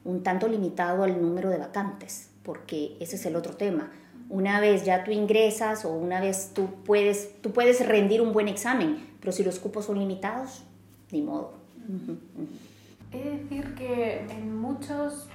un 0.05 0.21
tanto 0.21 0.47
limitado 0.47 1.03
al 1.03 1.19
número 1.19 1.49
de 1.49 1.57
vacantes, 1.57 2.29
porque 2.43 2.95
ese 2.99 3.15
es 3.15 3.25
el 3.25 3.35
otro 3.35 3.55
tema 3.55 3.89
una 4.33 4.59
vez 4.59 4.83
ya 4.83 5.03
tú 5.03 5.11
ingresas 5.11 5.85
o 5.85 5.93
una 5.93 6.19
vez 6.19 6.53
tú 6.55 6.67
puedes, 6.83 7.39
tú 7.43 7.51
puedes 7.51 7.87
rendir 7.87 8.19
un 8.19 8.33
buen 8.33 8.47
examen, 8.47 8.97
pero 9.19 9.31
si 9.31 9.43
los 9.43 9.59
cupos 9.59 9.85
son 9.85 9.99
limitados, 9.99 10.63
ni 11.11 11.21
modo. 11.21 11.53
Es 13.11 13.23
decir 13.23 13.75
que 13.75 14.25
en 14.31 14.57
muchos 14.57 15.27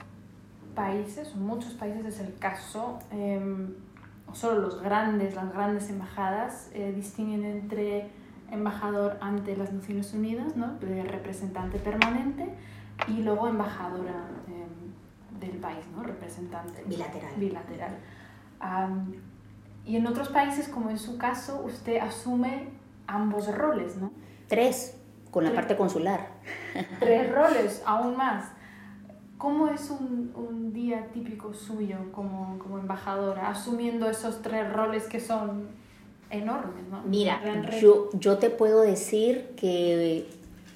países, 0.74 1.36
muchos 1.36 1.74
países 1.74 2.06
es 2.06 2.18
el 2.18 2.34
caso, 2.38 2.98
eh, 3.12 3.40
solo 4.32 4.62
los 4.62 4.82
grandes, 4.82 5.36
las 5.36 5.52
grandes 5.52 5.88
embajadas 5.90 6.68
eh, 6.74 6.92
distinguen 6.92 7.44
entre 7.44 8.08
embajador 8.50 9.16
ante 9.20 9.56
las 9.56 9.72
Naciones 9.72 10.12
Unidas, 10.12 10.56
¿no? 10.56 10.76
representante 10.80 11.78
permanente, 11.78 12.48
y 13.06 13.22
luego 13.22 13.46
embajadora 13.46 14.26
em, 14.48 15.38
del 15.38 15.60
país, 15.60 15.84
¿no? 15.94 16.02
representante 16.02 16.82
bilateral. 16.84 17.34
bilateral 17.36 17.96
y 19.84 19.96
en 19.96 20.06
otros 20.06 20.28
países, 20.28 20.68
como 20.68 20.90
en 20.90 20.98
su 20.98 21.16
caso, 21.18 21.62
usted 21.64 21.98
asume 21.98 22.68
ambos 23.06 23.52
roles, 23.54 23.96
¿no? 23.96 24.12
Tres, 24.46 24.96
con 25.30 25.44
la 25.44 25.52
parte 25.52 25.76
consular. 25.76 26.28
Tres 27.00 27.32
roles, 27.34 27.82
aún 27.86 28.16
más. 28.16 28.44
¿Cómo 29.38 29.68
es 29.68 29.88
un, 29.90 30.32
un 30.34 30.72
día 30.72 31.08
típico 31.12 31.54
suyo 31.54 31.96
como, 32.12 32.58
como, 32.58 32.78
embajadora, 32.78 33.48
asumiendo 33.48 34.10
esos 34.10 34.42
tres 34.42 34.70
roles 34.72 35.04
que 35.04 35.20
son 35.20 35.68
enormes? 36.28 36.88
¿no? 36.90 37.02
Mira, 37.02 37.40
yo, 37.80 38.10
yo 38.14 38.38
te 38.38 38.50
puedo 38.50 38.82
decir 38.82 39.54
que 39.56 40.28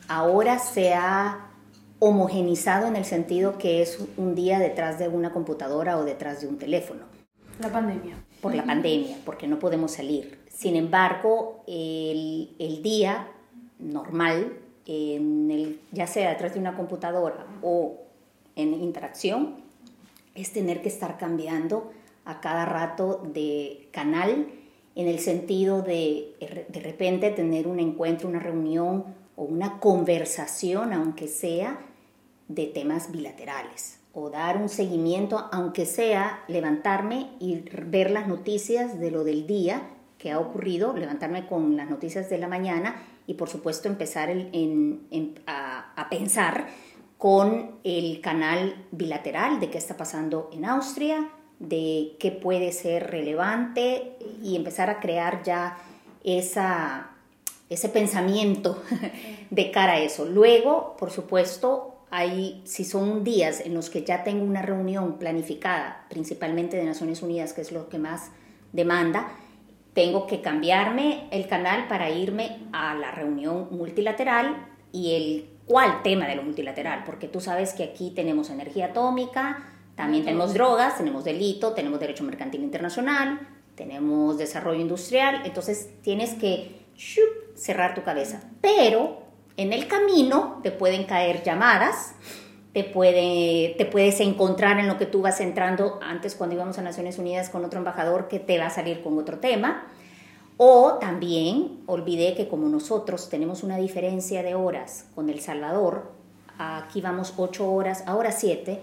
ahora 0.06 0.58
se 0.58 0.94
ha 0.94 1.48
homogenizado 1.98 2.86
en 2.86 2.96
el 2.96 3.04
sentido 3.04 3.58
que 3.58 3.82
es 3.82 3.98
un 4.16 4.34
día 4.34 4.58
detrás 4.58 4.98
de 4.98 5.08
una 5.08 5.32
computadora 5.32 5.98
o 5.98 6.04
detrás 6.04 6.40
de 6.40 6.48
un 6.48 6.58
teléfono. 6.58 7.11
La 7.62 7.70
pandemia. 7.70 8.16
Por 8.40 8.56
la 8.56 8.64
pandemia, 8.64 9.18
porque 9.24 9.46
no 9.46 9.60
podemos 9.60 9.92
salir. 9.92 10.40
Sin 10.50 10.74
embargo, 10.74 11.62
el, 11.68 12.56
el 12.58 12.82
día 12.82 13.28
normal, 13.78 14.58
en 14.84 15.48
el, 15.48 15.80
ya 15.92 16.08
sea 16.08 16.30
detrás 16.30 16.54
de 16.54 16.58
una 16.58 16.76
computadora 16.76 17.46
o 17.62 18.00
en 18.56 18.74
interacción, 18.74 19.58
es 20.34 20.52
tener 20.52 20.82
que 20.82 20.88
estar 20.88 21.18
cambiando 21.18 21.92
a 22.24 22.40
cada 22.40 22.64
rato 22.64 23.22
de 23.32 23.88
canal 23.92 24.48
en 24.96 25.06
el 25.06 25.20
sentido 25.20 25.82
de 25.82 26.34
de 26.68 26.80
repente 26.80 27.30
tener 27.30 27.68
un 27.68 27.78
encuentro, 27.78 28.28
una 28.28 28.40
reunión 28.40 29.04
o 29.36 29.44
una 29.44 29.78
conversación, 29.78 30.92
aunque 30.92 31.28
sea 31.28 31.78
de 32.48 32.66
temas 32.66 33.12
bilaterales 33.12 34.01
o 34.14 34.30
dar 34.30 34.58
un 34.58 34.68
seguimiento, 34.68 35.48
aunque 35.52 35.86
sea 35.86 36.44
levantarme 36.48 37.30
y 37.40 37.64
ver 37.86 38.10
las 38.10 38.28
noticias 38.28 39.00
de 39.00 39.10
lo 39.10 39.24
del 39.24 39.46
día 39.46 39.82
que 40.18 40.30
ha 40.30 40.38
ocurrido, 40.38 40.94
levantarme 40.96 41.46
con 41.46 41.76
las 41.76 41.90
noticias 41.90 42.30
de 42.30 42.38
la 42.38 42.46
mañana 42.46 43.02
y 43.26 43.34
por 43.34 43.48
supuesto 43.48 43.88
empezar 43.88 44.30
a, 45.46 46.08
pensar 46.10 46.68
con 47.18 47.78
el 47.84 48.20
canal 48.20 48.86
bilateral 48.90 49.60
de 49.60 49.70
qué 49.70 49.78
está 49.78 49.96
pasando 49.96 50.50
en 50.52 50.64
Austria, 50.64 51.30
de 51.58 52.16
qué 52.18 52.32
puede 52.32 52.72
ser 52.72 53.10
relevante 53.10 54.16
y 54.42 54.56
empezar 54.56 54.90
a 54.90 55.00
crear 55.00 55.42
ya 55.42 55.78
esa, 56.22 57.12
ese 57.70 57.88
pensamiento 57.88 58.82
de 59.50 59.70
cara 59.70 59.94
a 59.94 59.98
eso. 60.00 60.24
Luego, 60.24 60.96
por 60.98 61.10
supuesto, 61.10 61.91
hay, 62.14 62.60
si 62.66 62.84
son 62.84 63.24
días 63.24 63.62
en 63.64 63.72
los 63.72 63.88
que 63.88 64.04
ya 64.04 64.22
tengo 64.22 64.44
una 64.44 64.60
reunión 64.60 65.18
planificada, 65.18 66.04
principalmente 66.10 66.76
de 66.76 66.84
Naciones 66.84 67.22
Unidas, 67.22 67.54
que 67.54 67.62
es 67.62 67.72
lo 67.72 67.88
que 67.88 67.98
más 67.98 68.30
demanda, 68.72 69.32
tengo 69.94 70.26
que 70.26 70.42
cambiarme 70.42 71.26
el 71.30 71.48
canal 71.48 71.88
para 71.88 72.10
irme 72.10 72.58
a 72.70 72.94
la 72.94 73.12
reunión 73.12 73.68
multilateral 73.70 74.68
y 74.92 75.14
el 75.14 75.48
cuál 75.66 76.02
tema 76.02 76.26
de 76.26 76.36
lo 76.36 76.42
multilateral, 76.42 77.04
porque 77.06 77.28
tú 77.28 77.40
sabes 77.40 77.72
que 77.72 77.84
aquí 77.84 78.10
tenemos 78.10 78.50
energía 78.50 78.88
atómica, 78.88 79.70
también 79.94 80.22
tenemos 80.22 80.52
drogas, 80.52 80.98
tenemos 80.98 81.24
delito, 81.24 81.72
tenemos 81.72 81.98
derecho 81.98 82.24
mercantil 82.24 82.62
internacional, 82.62 83.40
tenemos 83.74 84.36
desarrollo 84.36 84.82
industrial, 84.82 85.40
entonces 85.46 85.88
tienes 86.02 86.34
que 86.34 86.82
cerrar 87.54 87.94
tu 87.94 88.02
cabeza. 88.02 88.42
Pero 88.60 89.21
en 89.56 89.72
el 89.72 89.86
camino 89.86 90.60
te 90.62 90.70
pueden 90.70 91.04
caer 91.04 91.42
llamadas, 91.42 92.14
te, 92.72 92.84
puede, 92.84 93.74
te 93.76 93.84
puedes 93.84 94.20
encontrar 94.20 94.78
en 94.78 94.88
lo 94.88 94.98
que 94.98 95.06
tú 95.06 95.22
vas 95.22 95.40
entrando. 95.40 96.00
Antes, 96.02 96.34
cuando 96.34 96.56
íbamos 96.56 96.78
a 96.78 96.82
Naciones 96.82 97.18
Unidas 97.18 97.50
con 97.50 97.64
otro 97.64 97.78
embajador, 97.78 98.28
que 98.28 98.38
te 98.38 98.58
va 98.58 98.66
a 98.66 98.70
salir 98.70 99.02
con 99.02 99.18
otro 99.18 99.38
tema. 99.38 99.86
O 100.56 100.98
también 101.00 101.80
olvidé 101.86 102.34
que 102.34 102.48
como 102.48 102.68
nosotros 102.68 103.28
tenemos 103.28 103.62
una 103.62 103.78
diferencia 103.78 104.42
de 104.42 104.54
horas 104.54 105.06
con 105.14 105.28
El 105.28 105.40
Salvador, 105.40 106.12
aquí 106.58 107.00
vamos 107.00 107.34
ocho 107.36 107.70
horas, 107.72 108.04
ahora 108.06 108.32
siete 108.32 108.80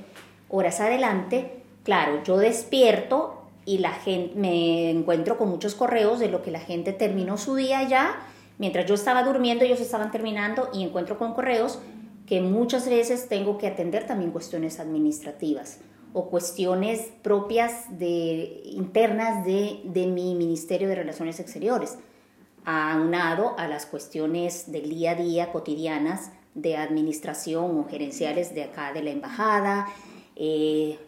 horas 0.49 0.79
adelante, 0.79 1.61
claro, 1.83 2.23
yo 2.23 2.38
despierto 2.38 3.43
y 3.65 3.77
la 3.77 3.91
gente, 3.91 4.35
me 4.35 4.89
encuentro 4.89 5.38
con 5.38 5.49
muchos 5.49 5.75
correos 5.75 6.19
de 6.19 6.27
lo 6.27 6.41
que 6.41 6.51
la 6.51 6.59
gente 6.59 6.91
terminó 6.91 7.38
su 7.38 7.55
día 7.55 7.88
ya, 7.88 8.19
mientras 8.59 8.85
yo 8.85 8.93
estaba 8.93 9.23
durmiendo 9.23 9.65
ellos 9.65 9.81
estaban 9.81 10.11
terminando 10.11 10.69
y 10.71 10.83
encuentro 10.83 11.17
con 11.17 11.33
correos 11.33 11.79
que 12.27 12.41
muchas 12.41 12.87
veces 12.87 13.27
tengo 13.27 13.57
que 13.57 13.65
atender 13.65 14.05
también 14.05 14.29
cuestiones 14.29 14.79
administrativas 14.79 15.79
o 16.13 16.29
cuestiones 16.29 17.07
propias 17.23 17.97
de, 17.97 18.61
internas 18.65 19.43
de, 19.45 19.81
de 19.85 20.05
mi 20.05 20.35
Ministerio 20.35 20.87
de 20.87 20.95
Relaciones 20.95 21.39
Exteriores, 21.39 21.97
aunado 22.65 23.55
a 23.57 23.67
las 23.67 23.85
cuestiones 23.85 24.71
del 24.71 24.89
día 24.89 25.11
a 25.11 25.15
día 25.15 25.51
cotidianas 25.51 26.31
de 26.53 26.77
administración 26.77 27.79
o 27.79 27.87
gerenciales 27.87 28.53
de 28.53 28.63
acá 28.63 28.93
de 28.93 29.03
la 29.03 29.11
embajada, 29.11 29.87
eh, 30.35 30.99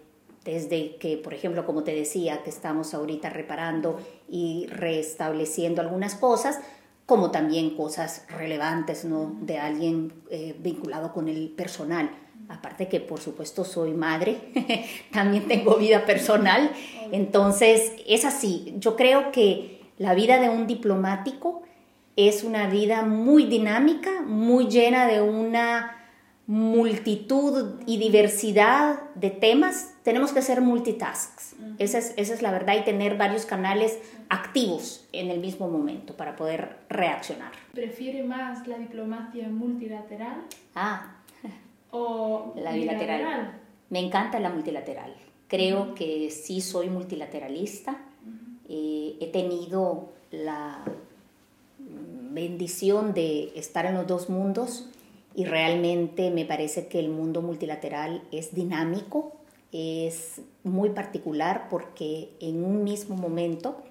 desde 0.44 0.96
que, 0.96 1.18
por 1.18 1.34
ejemplo, 1.34 1.66
como 1.66 1.84
te 1.84 1.94
decía, 1.94 2.42
que 2.44 2.50
estamos 2.50 2.94
ahorita 2.94 3.30
reparando 3.30 4.00
y 4.28 4.66
restableciendo 4.68 5.82
algunas 5.82 6.16
cosas, 6.16 6.60
como 7.06 7.32
también 7.32 7.76
cosas 7.76 8.26
relevantes 8.30 9.06
¿no? 9.06 9.36
de 9.42 9.58
alguien 9.60 10.14
eh, 10.30 10.56
vinculado 10.60 11.14
con 11.14 11.28
el 11.28 11.50
personal. 11.50 12.10
Aparte 12.50 12.88
que, 12.88 13.00
por 13.00 13.20
supuesto, 13.20 13.64
soy 13.64 13.94
madre, 13.94 14.88
también 15.12 15.48
tengo 15.48 15.76
vida 15.78 16.06
personal. 16.06 16.72
Entonces, 17.12 17.94
es 18.08 18.26
así. 18.26 18.74
Yo 18.78 18.96
creo 18.96 19.32
que 19.32 19.82
la 19.98 20.14
vida 20.14 20.40
de 20.40 20.50
un 20.50 20.68
diplomático 20.68 21.64
es 22.16 22.44
una 22.44 22.68
vida 22.68 23.04
muy 23.04 23.46
dinámica, 23.46 24.22
muy 24.22 24.68
llena 24.68 25.08
de 25.08 25.22
una 25.22 25.98
multitud 26.52 27.80
y 27.86 27.98
diversidad 27.98 29.00
de 29.16 29.30
temas, 29.30 29.94
tenemos 30.04 30.34
que 30.34 30.40
hacer 30.40 30.60
multitasks. 30.60 31.56
Esa 31.78 31.98
es, 31.98 32.14
esa 32.18 32.34
es 32.34 32.42
la 32.42 32.52
verdad 32.52 32.76
y 32.80 32.84
tener 32.84 33.18
varios 33.18 33.46
canales 33.46 34.00
activos 34.30 35.08
en 35.12 35.30
el 35.30 35.40
mismo 35.40 35.70
momento 35.70 36.16
para 36.16 36.36
poder 36.36 36.78
reaccionar. 36.90 37.52
¿Prefiere 37.74 38.24
más 38.24 38.68
la 38.68 38.78
diplomacia 38.78 39.48
multilateral? 39.50 40.44
Ah, 40.76 41.16
o 41.92 42.54
la 42.56 42.72
bilateral. 42.74 43.60
Me 43.90 44.00
encanta 44.00 44.40
la 44.40 44.50
multilateral. 44.50 45.14
Creo 45.48 45.96
que 45.96 46.32
sí 46.32 46.62
soy 46.62 46.90
multilateralista. 46.90 47.98
Eh, 48.70 49.18
he 49.20 49.28
tenido 49.28 50.14
la 50.32 50.82
bendición 52.32 53.14
de 53.14 53.52
estar 53.56 53.86
en 53.86 53.96
los 53.96 54.08
dos 54.08 54.30
mundos 54.30 54.88
y 55.36 55.46
realmente 55.46 56.32
me 56.32 56.46
parece 56.46 56.88
que 56.88 57.00
el 57.00 57.10
mundo 57.10 57.42
multilateral 57.42 58.22
es 58.32 58.54
dinámico, 58.54 59.34
es 59.72 60.42
muy 60.64 60.90
particular 60.90 61.68
porque 61.70 62.30
en 62.40 62.64
un 62.64 62.84
mismo 62.84 63.16
momento 63.16 63.82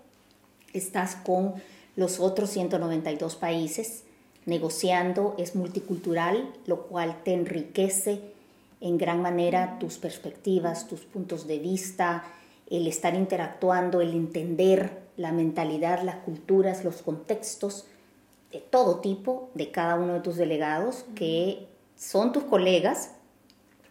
estás 0.72 1.16
con 1.16 1.54
los 1.96 2.20
otros 2.20 2.50
192 2.50 3.36
países 3.36 4.04
negociando, 4.46 5.34
es 5.38 5.54
multicultural, 5.54 6.52
lo 6.66 6.86
cual 6.86 7.22
te 7.24 7.34
enriquece 7.34 8.20
en 8.80 8.96
gran 8.96 9.20
manera 9.20 9.78
tus 9.78 9.98
perspectivas, 9.98 10.88
tus 10.88 11.00
puntos 11.00 11.46
de 11.46 11.58
vista, 11.58 12.24
el 12.70 12.86
estar 12.86 13.14
interactuando, 13.14 14.00
el 14.00 14.12
entender 14.12 15.02
la 15.16 15.32
mentalidad, 15.32 16.02
las 16.02 16.16
culturas, 16.16 16.84
los 16.84 17.02
contextos 17.02 17.84
de 18.52 18.58
todo 18.60 19.00
tipo 19.00 19.50
de 19.54 19.70
cada 19.70 19.96
uno 19.96 20.14
de 20.14 20.20
tus 20.20 20.36
delegados 20.36 21.04
que 21.14 21.66
son 21.96 22.32
tus 22.32 22.44
colegas, 22.44 23.12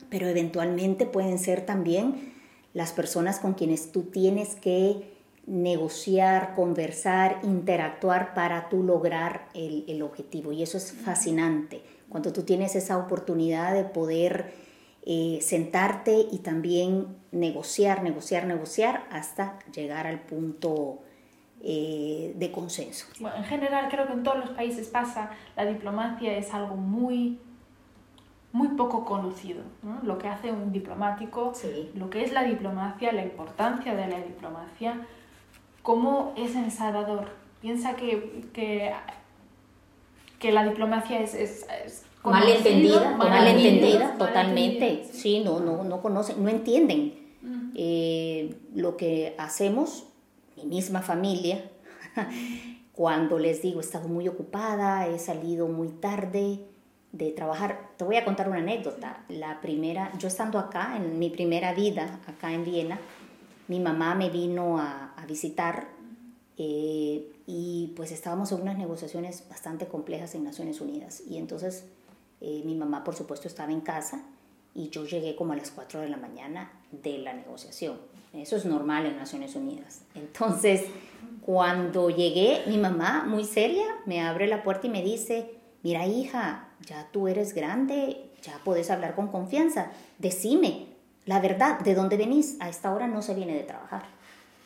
pero 0.10 0.28
eventualmente 0.28 1.06
pueden 1.06 1.39
ser 1.39 1.65
también 1.65 2.34
las 2.74 2.93
personas 2.93 3.39
con 3.39 3.54
quienes 3.54 3.91
tú 3.91 4.04
tienes 4.04 4.56
que 4.56 5.17
negociar, 5.48 6.54
conversar, 6.54 7.39
interactuar 7.43 8.34
para 8.36 8.69
tú 8.69 8.84
lograr 8.84 9.50
el, 9.56 10.02
objetivo. 10.04 10.52
Y 10.52 10.62
eso 10.62 10.78
es 10.78 10.91
fascinante, 10.91 11.82
cuando 12.08 12.32
tú 12.32 12.43
tienes 12.43 12.76
esa 12.76 12.98
oportunidad 12.98 13.74
de 13.74 13.84
poder 13.84 14.54
eh, 15.04 15.39
sentarte 15.41 16.28
y 16.32 16.39
también 16.39 17.08
negociar, 17.32 18.04
negociar, 18.04 18.45
negociar 18.45 19.08
hasta 19.12 19.58
llegar 19.74 20.06
al 20.06 20.19
punto 20.22 21.00
eh, 21.62 22.34
de 22.36 22.52
consenso. 22.52 23.08
Bueno, 23.19 23.38
en 23.38 23.43
general 23.43 23.89
creo 23.89 24.08
que 24.08 24.13
en 24.13 24.24
todos 24.24 24.38
los 24.38 24.50
países 24.52 24.88
pasa, 24.88 25.32
la 25.56 25.65
diplomacia 25.65 26.38
es 26.38 26.54
algo 26.54 26.76
muy, 26.76 27.39
muy 28.51 28.69
poco 28.69 29.05
conocido. 29.05 29.62
Lo 30.03 30.17
que 30.17 30.27
hace 30.27 30.51
un 30.51 30.71
diplomático, 30.71 31.53
lo 31.95 32.09
que 32.09 32.23
es 32.23 32.31
la 32.31 32.43
diplomacia, 32.43 33.12
la 33.12 33.23
importancia 33.23 33.95
de 33.95 34.07
la 34.07 34.19
diplomacia, 34.19 35.05
cómo 35.83 36.33
es 36.35 36.55
en 36.55 36.71
Salvador. 36.71 37.27
Piensa 37.62 37.95
que, 37.95 38.47
que, 38.53 38.91
que 40.39 40.51
la 40.51 40.63
diplomacia 40.63 41.19
es, 41.19 41.33
es, 41.33 42.05
mal 42.23 42.47
entendida, 42.47 43.15
mal, 43.15 43.47
entendida, 43.47 44.17
totalmente. 44.17 45.05
Sí, 45.12 45.41
no, 45.43 45.59
no, 45.59 45.83
no 45.83 46.01
conocen, 46.01 46.43
no 46.43 46.49
entienden 46.49 47.13
eh, 47.75 48.55
lo 48.73 48.97
que 48.97 49.35
hacemos 49.38 50.05
mi 50.57 50.65
misma 50.65 51.01
familia, 51.01 51.69
cuando 52.93 53.39
les 53.39 53.62
digo, 53.62 53.79
he 53.79 53.83
estado 53.83 54.07
muy 54.07 54.27
ocupada, 54.27 55.07
he 55.07 55.19
salido 55.19 55.67
muy 55.67 55.89
tarde 55.89 56.59
de 57.12 57.32
trabajar. 57.32 57.89
Te 57.98 58.04
voy 58.04 58.17
a 58.17 58.26
contar 58.26 58.50
una 58.50 58.60
anécdota. 58.60 59.24
La 59.30 59.62
primera, 59.62 60.12
yo 60.17 60.28
estando 60.28 60.60
acá, 60.60 60.95
en 60.95 61.19
mi 61.19 61.30
primera 61.30 61.74
vida, 61.74 62.19
acá 62.28 62.54
en 62.54 62.63
Viena, 62.63 63.00
mi 63.67 63.80
mamá 63.80 64.15
me 64.15 64.30
vino 64.30 64.80
a, 64.80 65.06
visitar 65.28 65.88
eh, 66.58 67.32
y 67.45 67.93
pues 67.95 68.12
estábamos 68.12 68.52
en 68.52 68.63
unas 68.63 68.80
negociaciones 68.80 69.43
bastante 69.48 69.86
complejas 69.86 70.34
en 70.34 70.43
Naciones 70.43 70.82
Unidas. 70.82 71.22
Y 71.30 71.38
entonces 71.38 71.86
eh, 72.41 72.62
mi 72.65 72.76
mamá, 72.76 73.04
por 73.04 73.15
supuesto, 73.15 73.48
estaba 73.48 73.72
en 73.72 73.82
casa 73.82 74.24
y 74.74 74.89
yo 74.89 75.06
llegué 75.06 75.36
como 75.36 75.54
a 75.54 75.56
las 75.56 75.72
4 75.72 76.02
de 76.02 76.10
la 76.10 76.17
mañana 76.17 76.72
de 76.91 77.19
la 77.19 77.34
negociación. 77.34 77.98
Eso 78.34 78.56
es 78.56 78.65
normal 78.65 79.06
en 79.06 79.17
Naciones 79.17 79.56
Unidas. 79.56 80.04
Entonces, 80.15 80.86
cuando 81.45 82.10
llegué, 82.10 82.63
mi 82.67 82.78
mamá, 82.78 83.26
muy 83.28 83.43
seria, 83.43 83.86
me 84.06 84.22
abre 84.22 84.48
la 84.48 84.63
puerta 84.63 84.88
y 84.88 84.89
me 84.89 85.02
dice, 85.02 85.52
mira 85.84 86.06
hija, 86.06 86.68
ya 86.86 87.08
tú 87.12 87.28
eres 87.28 87.54
grande, 87.54 88.30
ya 88.42 88.60
puedes 88.63 88.89
hablar 88.89 89.15
con 89.15 89.28
confianza, 89.28 89.92
decime 90.18 90.88
la 91.26 91.39
verdad, 91.39 91.80
¿de 91.80 91.94
dónde 91.94 92.18
venís? 92.18 92.58
A 92.60 92.70
esta 92.70 92.92
hora 92.92 93.06
no 93.06 93.22
se 93.22 93.36
viene 93.36 93.54
de 93.54 93.63
trabajar. 93.63 94.04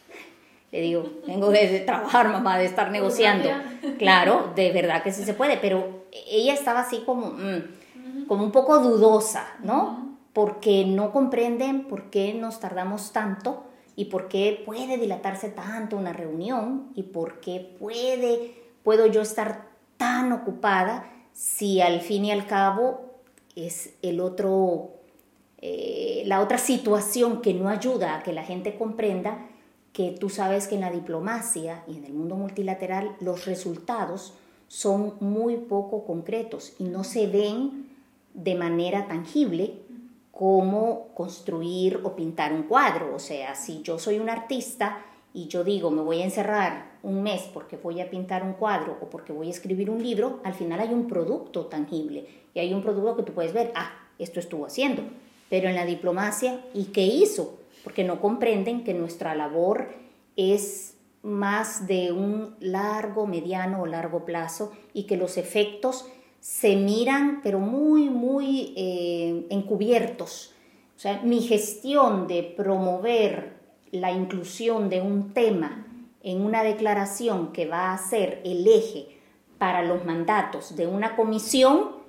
Le 0.72 0.80
digo, 0.80 1.10
vengo 1.28 1.50
de, 1.50 1.82
trabajar, 1.82 2.30
mamá, 2.30 2.58
de 2.58 2.66
estar 2.66 2.90
negociando. 2.92 3.50
Claro, 3.98 4.54
de 4.56 4.72
verdad 4.72 5.04
que 5.04 5.12
sí 5.12 5.24
se 5.26 5.34
puede, 5.34 5.58
pero 5.58 6.06
ella 6.30 6.54
estaba 6.54 6.82
así 6.82 7.04
como, 7.06 7.32
mm, 7.32 8.26
como 8.28 8.44
un 8.44 8.52
poco 8.52 8.80
dudosa, 8.80 9.46
¿no? 9.62 10.14
porque 10.34 10.84
no 10.86 11.12
comprenden 11.12 11.88
por 11.88 12.10
qué 12.10 12.34
nos 12.34 12.60
tardamos 12.60 13.14
tanto 13.14 13.66
y 13.96 14.06
por 14.06 14.28
qué 14.28 14.62
puede 14.66 14.98
dilatarse 14.98 15.50
tanto 15.50 15.96
una 15.96 16.12
reunión 16.12 16.92
y 16.96 17.04
por 17.04 17.40
qué 17.40 17.76
puede, 17.80 18.56
puedo 18.84 19.06
yo 19.06 19.22
estar 19.22 19.68
tan 20.04 20.34
ocupada 20.34 21.10
si 21.32 21.80
al 21.80 22.02
fin 22.02 22.26
y 22.26 22.32
al 22.32 22.46
cabo 22.46 23.14
es 23.56 23.94
el 24.02 24.20
otro, 24.20 24.90
eh, 25.62 26.24
la 26.26 26.42
otra 26.42 26.58
situación 26.58 27.42
que 27.42 27.54
no 27.54 27.70
ayuda 27.70 28.18
a 28.18 28.24
que 28.24 28.34
la 28.34 28.44
gente 28.44 28.76
comprenda 28.76 29.48
que 29.94 30.12
tú 30.12 30.30
sabes 30.30 30.68
que 30.68 30.76
en 30.76 30.82
la 30.82 30.92
diplomacia 30.92 31.86
y 31.88 31.96
en 31.96 32.04
el 32.04 32.12
mundo 32.12 32.36
multilateral 32.36 33.16
los 33.22 33.46
resultados 33.46 34.34
son 34.68 35.14
muy 35.22 35.56
poco 35.56 36.04
concretos 36.04 36.74
y 36.80 36.84
no 36.84 37.06
se 37.06 37.28
ven 37.28 37.90
de 38.34 38.56
manera 38.56 39.08
tangible 39.08 39.76
cómo 40.34 41.14
construir 41.14 42.02
o 42.04 42.14
pintar 42.14 42.52
un 42.52 42.64
cuadro. 42.64 43.16
O 43.16 43.20
sea, 43.20 43.56
si 43.56 43.82
yo 43.84 43.98
soy 44.00 44.20
un 44.20 44.30
artista 44.30 44.98
y 45.34 45.48
yo 45.48 45.64
digo, 45.64 45.92
me 45.92 46.02
voy 46.02 46.20
a 46.20 46.26
encerrar 46.26 46.93
un 47.04 47.22
mes 47.22 47.44
porque 47.54 47.78
voy 47.78 48.02
a 48.02 48.10
pintar 48.10 48.44
un 48.44 48.54
cuadro 48.54 48.98
o 49.02 49.10
porque 49.10 49.34
voy 49.34 49.48
a 49.48 49.52
escribir 49.52 49.90
un 49.90 50.02
libro, 50.02 50.40
al 50.44 50.54
final 50.54 50.80
hay 50.80 50.94
un 50.94 51.08
producto 51.08 51.66
tangible 51.66 52.26
y 52.54 52.60
hay 52.60 52.74
un 52.74 52.82
producto 52.82 53.18
que 53.18 53.24
tú 53.24 53.34
puedes 53.34 53.54
ver, 53.54 53.72
ah, 53.76 53.92
esto 54.18 54.40
estuvo 54.40 54.66
haciendo. 54.66 55.04
Pero 55.50 55.70
en 55.70 55.76
la 55.76 55.86
diplomacia, 55.86 56.62
¿y 56.74 56.86
qué 56.86 57.04
hizo? 57.04 57.60
Porque 57.84 58.04
no 58.04 58.22
comprenden 58.22 58.84
que 58.84 58.94
nuestra 58.94 59.36
labor 59.36 59.90
es 60.36 60.96
más 61.22 61.88
de 61.88 62.12
un 62.12 62.56
largo, 62.60 63.28
mediano 63.28 63.82
o 63.82 63.86
largo 63.86 64.26
plazo 64.26 64.72
y 64.94 65.04
que 65.04 65.18
los 65.18 65.38
efectos 65.38 66.06
se 66.40 66.76
miran 66.76 67.42
pero 67.44 67.60
muy, 67.60 68.10
muy 68.10 68.74
eh, 68.76 69.46
encubiertos. 69.50 70.54
O 70.96 71.00
sea, 71.00 71.22
mi 71.24 71.42
gestión 71.42 72.28
de 72.28 72.44
promover 72.44 73.54
la 73.92 74.12
inclusión 74.12 74.90
de 74.90 75.02
un 75.02 75.34
tema 75.34 75.86
en 76.24 76.44
una 76.44 76.64
declaración 76.64 77.52
que 77.52 77.68
va 77.68 77.94
a 77.94 77.98
ser 77.98 78.42
el 78.46 78.66
eje 78.66 79.20
para 79.58 79.84
los 79.84 80.06
mandatos 80.06 80.76
de 80.76 80.88
una 80.88 81.16
comisión, 81.16 82.02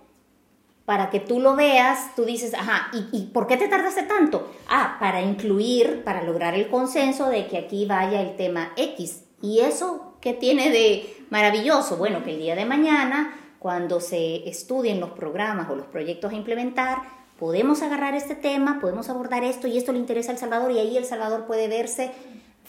para 0.85 1.11
que 1.11 1.21
tú 1.21 1.41
lo 1.41 1.57
veas, 1.57 2.15
tú 2.15 2.25
dices, 2.25 2.55
ajá, 2.55 2.91
¿y, 2.93 3.17
¿y, 3.17 3.27
por 3.27 3.47
qué 3.47 3.57
te 3.57 3.69
tardaste 3.69 4.03
tanto? 4.03 4.51
Ah, 4.69 4.97
para 5.01 5.23
incluir, 5.23 6.05
para 6.05 6.23
lograr 6.23 6.55
el 6.55 6.69
consenso 6.69 7.29
de 7.29 7.47
que 7.47 7.59
aquí 7.59 7.87
vaya 7.87 8.21
el 8.21 8.37
tema 8.37 8.73
X. 8.77 9.25
¿Y 9.41 9.61
eso 9.61 10.15
qué 10.21 10.35
tiene 10.35 10.71
de 10.71 11.25
maravilloso? 11.31 11.97
Bueno, 11.97 12.23
que 12.23 12.33
el 12.33 12.39
día 12.39 12.55
de 12.55 12.67
mañana, 12.67 13.35
cuando 13.59 14.01
se 14.01 14.49
estudien 14.49 15.01
los 15.01 15.11
programas 15.11 15.71
o 15.71 15.75
los 15.75 15.87
proyectos 15.87 16.33
a 16.33 16.37
implementar, 16.37 16.99
podemos 17.39 17.83
agarrar 17.83 18.15
este 18.15 18.35
tema, 18.35 18.79
podemos 18.81 19.09
abordar 19.09 19.43
esto 19.43 19.67
y 19.67 19.79
esto 19.79 19.93
le 19.93 19.99
interesa 19.99 20.33
al 20.33 20.39
Salvador 20.39 20.71
y 20.73 20.79
ahí 20.79 20.97
El 20.97 21.05
Salvador 21.05 21.47
puede 21.47 21.69
verse 21.69 22.11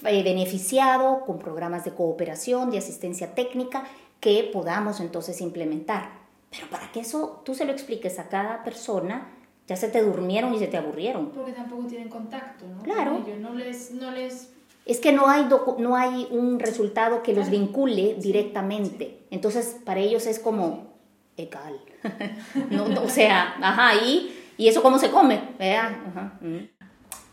eh, 0.03 0.23
beneficiado 0.23 1.21
con 1.25 1.39
programas 1.39 1.85
de 1.85 1.91
cooperación, 1.91 2.69
de 2.69 2.77
asistencia 2.77 3.33
técnica 3.33 3.85
que 4.19 4.49
podamos 4.51 4.99
entonces 4.99 5.39
implementar. 5.41 6.09
Pero 6.51 6.67
para 6.69 6.91
que 6.91 7.01
eso 7.01 7.41
tú 7.45 7.55
se 7.55 7.65
lo 7.65 7.71
expliques 7.71 8.19
a 8.19 8.27
cada 8.27 8.63
persona, 8.63 9.29
ya 9.67 9.75
se 9.75 9.87
te 9.87 10.01
durmieron 10.01 10.53
y 10.53 10.59
se 10.59 10.67
te 10.67 10.77
aburrieron. 10.77 11.29
Porque 11.29 11.51
tampoco 11.53 11.87
tienen 11.87 12.09
contacto, 12.09 12.65
¿no? 12.67 12.83
Claro. 12.83 13.23
No 13.39 13.53
les, 13.53 13.91
no 13.91 14.11
les... 14.11 14.51
Es 14.85 14.99
que 14.99 15.11
no 15.11 15.27
hay, 15.27 15.47
no 15.79 15.95
hay 15.95 16.27
un 16.29 16.59
resultado 16.59 17.23
que 17.23 17.33
los 17.33 17.49
vincule 17.49 18.15
directamente. 18.19 19.19
Entonces, 19.31 19.77
para 19.83 19.99
ellos 19.99 20.27
es 20.27 20.39
como, 20.39 20.93
egal. 21.37 21.79
no, 22.69 22.85
o 23.01 23.09
sea, 23.09 23.55
ajá, 23.61 23.95
¿y, 23.95 24.31
¿y 24.57 24.67
eso 24.67 24.83
cómo 24.83 24.99
se 24.99 25.09
come? 25.09 25.41
Ajá, 25.59 26.37
mm. 26.39 26.55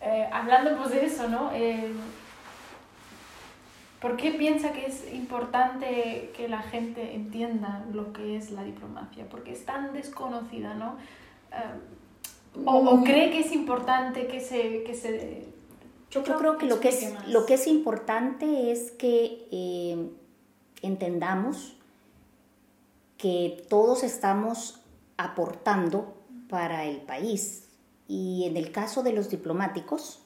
eh, 0.00 0.28
hablando 0.32 0.78
pues 0.78 0.90
de 0.92 1.04
eso, 1.04 1.28
¿no? 1.28 1.50
Eh, 1.52 1.92
¿Por 4.02 4.16
qué 4.16 4.32
piensa 4.32 4.72
que 4.72 4.84
es 4.86 5.14
importante 5.14 6.32
que 6.36 6.48
la 6.48 6.60
gente 6.60 7.14
entienda 7.14 7.86
lo 7.92 8.12
que 8.12 8.36
es 8.36 8.50
la 8.50 8.64
diplomacia? 8.64 9.28
Porque 9.28 9.52
es 9.52 9.64
tan 9.64 9.92
desconocida, 9.92 10.74
¿no? 10.74 10.96
Eh, 11.52 12.64
o, 12.64 12.96
mm. 12.96 13.04
cree 13.04 13.30
que 13.30 13.38
es 13.38 13.52
importante 13.52 14.26
que 14.26 14.40
se... 14.40 14.82
Que 14.82 14.94
se 14.94 15.46
yo 16.10 16.24
creo, 16.24 16.58
que, 16.58 16.66
lo, 16.66 16.80
que 16.80 16.88
es, 16.88 17.28
lo 17.28 17.46
que 17.46 17.54
es 17.54 17.68
importante 17.68 18.72
es 18.72 18.90
que 18.90 19.46
eh, 19.52 20.10
entendamos 20.82 21.76
que 23.16 23.64
todos 23.70 24.02
estamos 24.02 24.80
aportando 25.16 26.12
para 26.48 26.86
el 26.86 26.96
país. 27.02 27.68
Y 28.08 28.46
en 28.46 28.56
el 28.56 28.72
caso 28.72 29.04
de 29.04 29.12
los 29.12 29.30
diplomáticos, 29.30 30.20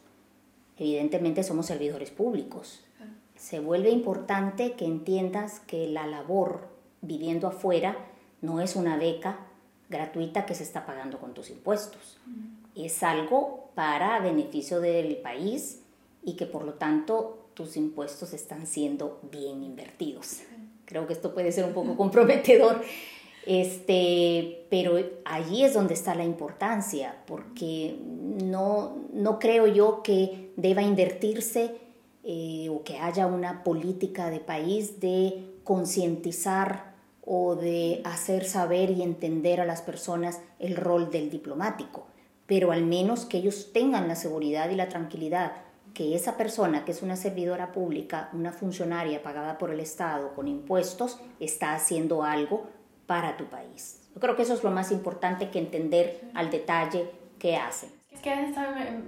evidentemente 0.79 1.45
somos 1.45 1.67
servidores 1.67 2.11
públicos 2.11 2.86
se 3.37 3.61
vuelve 3.61 3.90
importante 3.90 4.72
que 4.72 4.85
entiendas 4.85 5.61
que 5.61 5.88
la 5.88 6.07
labor 6.07 6.68
viviendo 7.03 7.46
afuera 7.46 7.96
no 8.40 8.61
es 8.61 8.77
una 8.77 8.96
beca 8.96 9.38
gratuita 9.88 10.46
que 10.46 10.55
se 10.55 10.62
está 10.62 10.87
pagando 10.87 11.18
con 11.18 11.35
tus 11.35 11.51
impuestos. 11.51 12.18
Es 12.75 13.03
algo 13.03 13.70
para 13.75 14.18
beneficio 14.20 14.81
del 14.81 15.16
país 15.18 15.83
y 16.25 16.35
que 16.35 16.46
por 16.46 16.64
lo 16.64 16.75
tanto 16.75 17.46
tus 17.55 17.77
impuestos 17.77 18.33
están 18.33 18.66
siendo 18.66 19.20
bien 19.31 19.62
invertidos. 19.62 20.40
Creo 20.85 21.07
que 21.07 21.12
esto 21.12 21.33
puede 21.33 21.53
ser 21.53 21.64
un 21.64 21.72
poco 21.72 21.96
comprometedor, 21.96 22.83
este, 23.44 24.66
pero 24.70 24.99
allí 25.25 25.64
es 25.64 25.75
donde 25.75 25.94
está 25.94 26.14
la 26.14 26.25
importancia, 26.25 27.16
porque 27.27 27.96
no, 28.03 28.96
no 29.12 29.38
creo 29.38 29.66
yo 29.66 30.03
que 30.03 30.53
deba 30.57 30.83
invertirse 30.83 31.86
eh, 32.29 32.69
o 32.71 32.83
que 32.83 32.99
haya 32.99 33.29
una 33.29 33.62
política 33.62 34.31
de 34.31 34.41
país 34.41 34.99
de 34.99 35.61
concientizar 35.62 36.97
o 37.25 37.55
de 37.55 38.01
hacer 38.05 38.45
saber 38.45 38.91
y 38.91 39.03
entender 39.03 39.61
a 39.61 39.65
las 39.65 39.81
personas 39.81 40.41
el 40.59 40.75
rol 40.77 41.11
del 41.12 41.31
diplomático, 41.31 42.09
pero 42.47 42.73
al 42.73 42.85
menos 42.85 43.27
que 43.27 43.39
ellos 43.39 43.73
tengan 43.73 44.09
la 44.09 44.17
seguridad 44.17 44.71
y 44.71 44.75
la 44.75 44.89
tranquilidad 44.89 45.53
que 45.95 46.17
esa 46.17 46.37
persona 46.37 46.85
que 46.85 46.91
es 46.91 47.03
una 47.03 47.15
servidora 47.15 47.71
pública, 47.71 48.29
una 48.33 48.53
funcionaria 48.53 49.23
pagada 49.23 49.57
por 49.57 49.71
el 49.71 49.79
Estado 49.81 50.35
con 50.35 50.49
impuestos, 50.49 51.19
está 51.41 51.75
haciendo 51.75 52.25
algo 52.25 52.67
para 53.07 53.37
tu 53.37 53.45
país. 53.45 54.03
Yo 54.15 54.21
creo 54.21 54.35
que 54.35 54.43
eso 54.43 54.55
es 54.55 54.65
lo 54.65 54.73
más 54.73 54.91
importante 54.91 55.51
que 55.51 55.61
entender 55.61 56.29
al 56.35 56.51
detalle 56.51 57.11
qué 57.39 57.57
hacen. 57.57 57.95
Es 58.16 58.22
que 58.22 58.31
a 58.31 58.40
veces 58.40 58.57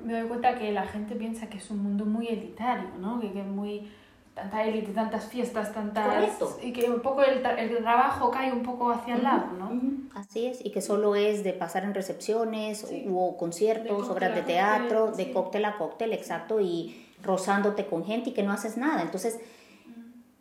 me, 0.04 0.12
doy 0.12 0.28
cuenta 0.28 0.54
que 0.54 0.70
la 0.70 0.86
gente 0.86 1.14
piensa 1.14 1.48
que 1.48 1.56
es 1.56 1.70
un 1.70 1.82
mundo 1.82 2.04
muy 2.04 2.28
elitario, 2.28 2.90
¿no? 3.00 3.18
Que, 3.18 3.28
es 3.28 3.46
muy 3.46 3.90
tanta 4.34 4.62
élite, 4.64 4.92
tantas 4.92 5.26
fiestas, 5.28 5.72
tantas... 5.72 6.06
Correcto. 6.06 6.58
Y 6.62 6.74
que 6.74 6.90
un 6.90 7.00
poco 7.00 7.22
el, 7.22 7.44
el 7.44 7.78
trabajo 7.78 8.30
cae 8.30 8.52
un 8.52 8.62
poco 8.62 8.90
hacia 8.90 9.14
el 9.14 9.22
lado, 9.22 9.46
¿no? 9.58 9.80
Así 10.14 10.46
es, 10.46 10.62
y 10.62 10.70
que 10.72 10.82
solo 10.82 11.16
es 11.16 11.42
de 11.42 11.54
pasar 11.54 11.84
en 11.84 11.94
recepciones 11.94 12.86
o 13.10 13.38
conciertos, 13.38 14.10
obras 14.10 14.34
de 14.34 14.42
teatro, 14.42 15.12
de 15.12 15.32
cóctel 15.32 15.64
a 15.64 15.78
cóctel, 15.78 16.12
exacto, 16.12 16.60
y 16.60 17.06
rozándote 17.22 17.86
con 17.86 18.04
gente 18.04 18.30
y 18.30 18.32
que 18.34 18.42
no 18.42 18.52
haces 18.52 18.76
nada. 18.76 19.00
Entonces, 19.00 19.40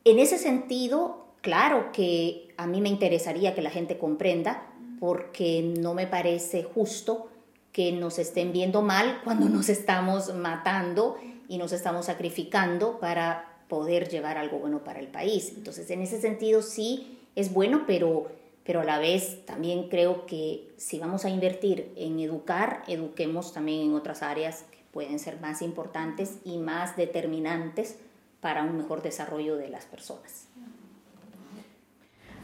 en 0.04 0.20
ese 0.20 0.38
sentido, 0.38 1.26
claro 1.40 1.94
que 1.94 2.54
a 2.58 2.68
mí 2.68 2.82
me 2.82 2.90
interesaría 2.90 3.56
que 3.56 3.62
la 3.62 3.70
gente 3.70 3.98
comprenda, 3.98 4.68
porque 5.00 5.74
no 5.80 5.94
me 5.94 6.06
parece 6.06 6.64
justo 6.64 7.30
que 7.78 7.92
nos 7.92 8.18
estén 8.18 8.54
viendo 8.54 8.82
mal 8.82 9.22
cuando 9.24 9.48
nos 9.50 9.70
estamos 9.70 10.34
matando 10.34 11.16
y 11.48 11.60
nos 11.60 11.72
estamos 11.74 12.08
sacrificando 12.08 13.00
para 13.00 13.60
poder 13.68 14.10
llevar 14.10 14.40
algo 14.40 14.58
bueno 14.58 14.84
para 14.84 15.00
el 15.00 15.10
país. 15.10 15.54
Entonces, 15.56 15.88
en 15.92 16.02
ese 16.02 16.20
sentido 16.20 16.64
sí 16.64 17.20
es 17.36 17.54
bueno, 17.54 17.84
pero, 17.86 18.32
pero 18.64 18.82
a 18.82 18.84
la 18.84 18.98
vez 18.98 19.46
también 19.46 19.90
creo 19.90 20.26
que 20.26 20.74
si 20.78 20.98
vamos 20.98 21.24
a 21.24 21.30
invertir 21.30 21.94
en 21.96 22.20
educar, 22.20 22.82
eduquemos 22.88 23.54
también 23.54 23.82
en 23.82 23.94
otras 23.94 24.24
áreas 24.24 24.64
que 24.72 24.80
pueden 24.92 25.20
ser 25.20 25.40
más 25.40 25.62
importantes 25.62 26.40
y 26.44 26.58
más 26.58 26.98
determinantes 26.98 28.00
para 28.42 28.64
un 28.64 28.76
mejor 28.76 29.04
desarrollo 29.04 29.56
de 29.56 29.70
las 29.70 29.86
personas. 29.86 30.48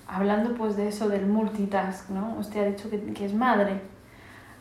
Hablando 0.06 0.54
pues 0.54 0.76
de 0.76 0.90
eso 0.90 1.10
del 1.10 1.26
multitask, 1.26 2.12
¿no? 2.12 2.36
Usted 2.38 2.60
ha 2.60 2.66
dicho 2.66 2.88
que, 2.92 3.02
que 3.14 3.26
es 3.26 3.34
madre. 3.34 3.93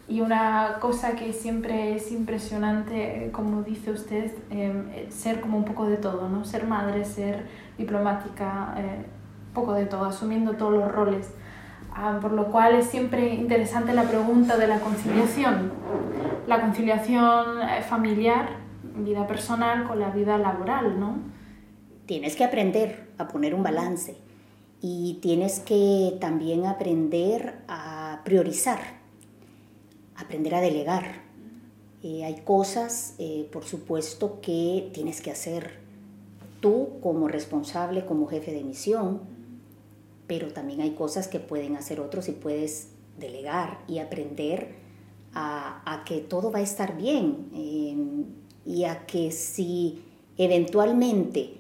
Y 0.09 0.21
una 0.21 0.79
cosa 0.81 1.15
que 1.15 1.33
siempre 1.33 1.95
es 1.95 2.11
impresionante, 2.11 3.31
como 3.33 3.63
dice 3.63 3.93
usted, 3.93 4.33
em, 4.51 5.11
ser 5.11 5.41
como 5.41 5.57
un 5.57 5.65
poco 5.65 5.87
de 5.87 5.97
todo, 5.97 6.29
¿no? 6.29 6.45
Ser 6.45 6.67
madre, 6.67 7.05
ser 7.05 7.47
diplomática, 7.79 8.75
eh, 8.79 9.07
poco 9.55 9.75
de 9.75 9.87
todo, 9.87 10.05
asumiendo 10.05 10.53
todos 10.55 10.73
los 10.73 10.91
roles. 10.91 11.31
Ah, 11.95 12.19
por 12.21 12.33
lo 12.33 12.47
cual 12.47 12.75
es 12.75 12.87
siempre 12.87 13.35
interesante 13.35 13.93
la 13.93 14.05
pregunta 14.05 14.57
de 14.57 14.67
la 14.67 14.81
conciliación. 14.81 15.73
La 16.47 16.61
conciliación 16.61 17.63
eh, 17.63 17.83
familiar, 17.83 18.57
vida 18.97 19.27
personal, 19.27 19.87
con 19.87 20.01
la 20.01 20.11
vida 20.11 20.37
laboral, 20.37 20.99
¿no? 20.99 21.19
Tienes 22.07 22.35
que 22.35 22.45
aprender 22.45 23.13
a 23.19 23.29
poner 23.29 23.55
un 23.55 23.63
balance 23.63 24.17
y 24.81 25.21
tienes 25.23 25.61
que 25.61 26.17
también 26.21 26.67
aprender 26.67 27.63
a 27.69 28.21
priorizar 28.25 29.02
aprender 30.23 30.55
a 30.55 30.61
delegar. 30.61 31.23
Eh, 32.03 32.25
hay 32.25 32.41
cosas, 32.41 33.15
eh, 33.19 33.49
por 33.53 33.65
supuesto, 33.65 34.41
que 34.41 34.91
tienes 34.93 35.21
que 35.21 35.31
hacer 35.31 35.81
tú 36.61 37.01
como 37.01 37.29
responsable, 37.29 38.05
como 38.05 38.27
jefe 38.27 38.53
de 38.53 38.65
misión, 38.65 39.21
pero 40.27 40.53
también 40.53 40.81
hay 40.81 40.93
cosas 40.93 41.29
que 41.29 41.41
pueden 41.41 41.77
hacer 41.77 42.01
otros 42.01 42.29
y 42.29 42.33
puedes 42.33 42.89
delegar 43.19 43.85
y 43.87 43.99
aprender 43.99 44.77
a, 45.35 46.03
que 46.07 46.19
todo 46.19 46.51
va 46.51 46.59
a 46.59 46.63
estar 46.63 46.97
bien 46.97 47.49
eh, 47.55 47.97
y 48.67 48.85
a 48.85 49.07
que 49.07 49.31
si 49.31 50.03
eventualmente 50.37 51.55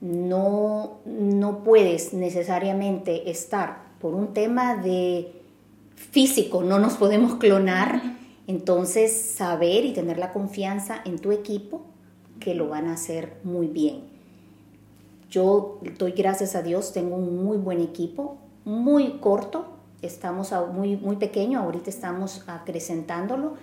no, 0.00 0.98
no 1.04 1.62
puedes 1.62 2.12
necesariamente 2.12 3.30
estar 3.30 3.92
por 4.00 4.14
un 4.14 4.34
tema 4.34 4.76
de 4.76 5.41
físico, 6.10 6.62
no 6.62 6.78
nos 6.78 6.94
podemos 6.94 7.36
clonar, 7.36 8.02
entonces 8.46 9.12
saber 9.12 9.84
y 9.84 9.92
tener 9.92 10.18
la 10.18 10.32
confianza 10.32 11.00
en 11.04 11.18
tu 11.18 11.32
equipo 11.32 11.82
que 12.40 12.54
lo 12.54 12.68
van 12.68 12.88
a 12.88 12.94
hacer 12.94 13.38
muy 13.44 13.68
bien. 13.68 14.02
Yo 15.30 15.78
doy 15.98 16.12
gracias 16.12 16.54
a 16.54 16.62
Dios, 16.62 16.92
tengo 16.92 17.16
un 17.16 17.44
muy 17.44 17.56
buen 17.56 17.80
equipo, 17.80 18.36
muy 18.64 19.18
corto, 19.18 19.66
estamos 20.02 20.52
muy, 20.72 20.96
muy 20.96 21.16
pequeño, 21.16 21.60
ahorita 21.60 21.88
estamos 21.88 22.42
acrecentándolo 22.46 23.54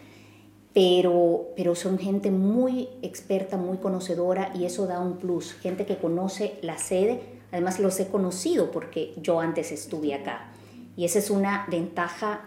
pero, 0.73 1.47
pero 1.55 1.75
son 1.75 1.97
gente 1.97 2.31
muy 2.31 2.89
experta, 3.01 3.57
muy 3.57 3.77
conocedora 3.77 4.51
y 4.55 4.65
eso 4.65 4.85
da 4.85 4.99
un 4.99 5.17
plus. 5.17 5.53
Gente 5.53 5.85
que 5.85 5.97
conoce 5.97 6.59
la 6.61 6.77
sede, 6.77 7.21
además 7.51 7.79
los 7.79 7.99
he 7.99 8.07
conocido 8.07 8.71
porque 8.71 9.13
yo 9.17 9.39
antes 9.39 9.71
estuve 9.71 10.13
acá 10.13 10.51
y 10.99 11.05
esa 11.05 11.19
es 11.19 11.29
una 11.29 11.65
ventaja 11.71 12.41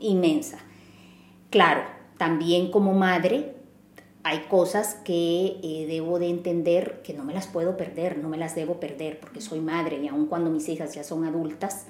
inmensa. 0.00 0.58
Claro, 1.48 1.82
también 2.18 2.72
como 2.72 2.92
madre 2.92 3.54
hay 4.24 4.40
cosas 4.50 4.96
que 5.04 5.60
eh, 5.62 5.86
debo 5.86 6.18
de 6.18 6.28
entender 6.28 7.02
que 7.04 7.14
no 7.14 7.22
me 7.22 7.32
las 7.32 7.46
puedo 7.46 7.76
perder, 7.76 8.18
no 8.18 8.28
me 8.28 8.36
las 8.36 8.56
debo 8.56 8.80
perder 8.80 9.20
porque 9.20 9.40
soy 9.40 9.60
madre 9.60 9.98
y 10.02 10.08
aun 10.08 10.26
cuando 10.26 10.50
mis 10.50 10.68
hijas 10.68 10.92
ya 10.92 11.04
son 11.04 11.24
adultas, 11.24 11.86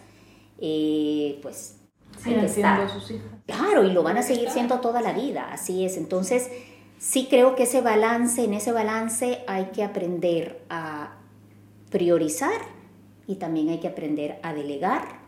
eh, 0.60 1.38
pues 1.40 1.78
Siguen 2.22 2.50
siendo 2.50 2.86
sus 2.90 3.10
hijas. 3.10 3.28
Claro, 3.46 3.82
y 3.84 3.92
lo 3.92 4.02
van 4.02 4.18
a 4.18 4.22
seguir 4.22 4.50
siendo 4.50 4.80
toda 4.80 5.00
la 5.00 5.14
vida, 5.14 5.48
así 5.50 5.86
es. 5.86 5.96
Entonces, 5.96 6.50
sí 6.98 7.28
creo 7.30 7.56
que 7.56 7.62
ese 7.62 7.80
balance, 7.80 8.44
en 8.44 8.52
ese 8.52 8.72
balance 8.72 9.42
hay 9.46 9.70
que 9.72 9.84
aprender 9.84 10.60
a 10.68 11.16
priorizar 11.88 12.60
y 13.26 13.36
también 13.36 13.70
hay 13.70 13.80
que 13.80 13.88
aprender 13.88 14.38
a 14.42 14.52
delegar 14.52 15.21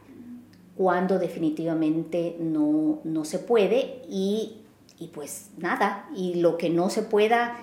cuando 0.76 1.18
definitivamente 1.18 2.36
no, 2.40 3.00
no 3.04 3.24
se 3.24 3.38
puede 3.38 4.02
y, 4.08 4.62
y, 4.98 5.08
pues 5.08 5.50
nada, 5.56 6.08
y 6.16 6.34
lo 6.34 6.56
que 6.58 6.70
no 6.70 6.90
se 6.90 7.02
pueda 7.02 7.56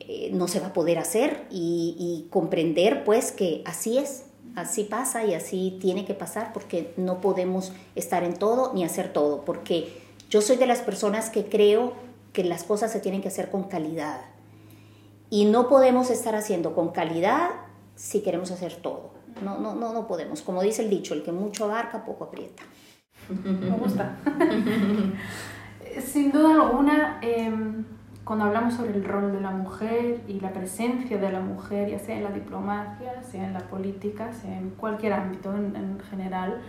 eh, 0.00 0.30
no 0.32 0.48
se 0.48 0.60
va 0.60 0.68
a 0.68 0.72
poder 0.72 0.98
hacer 0.98 1.46
y, 1.50 1.96
y 1.98 2.28
comprender 2.30 3.04
pues 3.04 3.32
que 3.32 3.62
así 3.64 3.98
es, 3.98 4.24
así 4.54 4.84
pasa 4.84 5.24
y 5.24 5.34
así 5.34 5.78
tiene 5.80 6.04
que 6.04 6.14
pasar 6.14 6.52
porque 6.52 6.92
no 6.96 7.20
podemos 7.20 7.72
estar 7.94 8.22
en 8.22 8.34
todo 8.34 8.72
ni 8.74 8.84
hacer 8.84 9.12
todo, 9.12 9.44
porque 9.44 10.02
yo 10.28 10.42
soy 10.42 10.56
de 10.56 10.66
las 10.66 10.80
personas 10.80 11.30
que 11.30 11.46
creo 11.46 11.94
que 12.32 12.44
las 12.44 12.64
cosas 12.64 12.92
se 12.92 13.00
tienen 13.00 13.22
que 13.22 13.28
hacer 13.28 13.50
con 13.50 13.64
calidad 13.64 14.20
y 15.30 15.46
no 15.46 15.68
podemos 15.68 16.10
estar 16.10 16.34
haciendo 16.34 16.74
con 16.74 16.90
calidad 16.90 17.50
si 17.96 18.20
queremos 18.20 18.50
hacer 18.50 18.76
todo. 18.76 19.17
No, 19.42 19.58
no, 19.58 19.74
no, 19.74 19.92
no 19.92 20.06
podemos. 20.06 20.42
Como 20.42 20.62
dice 20.62 20.82
el 20.82 20.90
dicho, 20.90 21.14
el 21.14 21.22
que 21.22 21.32
mucho 21.32 21.64
abarca, 21.64 22.04
poco 22.04 22.24
aprieta. 22.24 22.62
Me 23.28 23.70
gusta. 23.70 24.16
Sin 26.04 26.30
duda 26.30 26.54
alguna, 26.54 27.18
em, 27.22 27.84
cuando 28.24 28.44
hablamos 28.44 28.74
sobre 28.74 28.94
el 28.94 29.04
rol 29.04 29.32
de 29.32 29.40
la 29.40 29.50
mujer 29.50 30.20
y 30.28 30.40
la 30.40 30.50
presencia 30.50 31.18
de 31.18 31.32
la 31.32 31.40
mujer, 31.40 31.90
ya 31.90 31.98
sea 31.98 32.16
en 32.16 32.24
la 32.24 32.30
diplomacia, 32.30 33.22
sea 33.22 33.46
en 33.46 33.54
la 33.54 33.60
política, 33.60 34.32
sea 34.32 34.58
en 34.58 34.70
cualquier 34.70 35.14
ámbito 35.14 35.54
en, 35.54 35.98
general, 36.10 36.60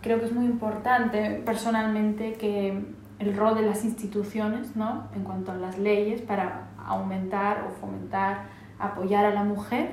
creo 0.00 0.18
que 0.18 0.24
es 0.24 0.32
muy 0.32 0.46
importante 0.46 1.42
personalmente 1.44 2.32
que 2.34 2.82
el 3.18 3.36
rol 3.36 3.54
de 3.56 3.62
las 3.62 3.84
instituciones, 3.84 4.74
¿no? 4.74 5.08
en 5.14 5.22
cuanto 5.22 5.52
a 5.52 5.56
las 5.56 5.78
leyes, 5.78 6.22
para 6.22 6.68
aumentar 6.86 7.68
o 7.68 7.80
fomentar, 7.80 8.44
apoyar 8.78 9.26
a 9.26 9.30
la 9.30 9.44
mujer, 9.44 9.92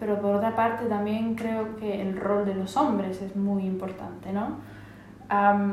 pero 0.00 0.18
por 0.20 0.34
otra 0.34 0.56
parte 0.56 0.86
también 0.86 1.34
creo 1.34 1.76
que 1.76 2.00
el 2.00 2.16
rol 2.16 2.46
de 2.46 2.54
los 2.54 2.76
hombres 2.78 3.20
es 3.20 3.36
muy 3.36 3.64
importante, 3.64 4.32
¿no? 4.32 4.58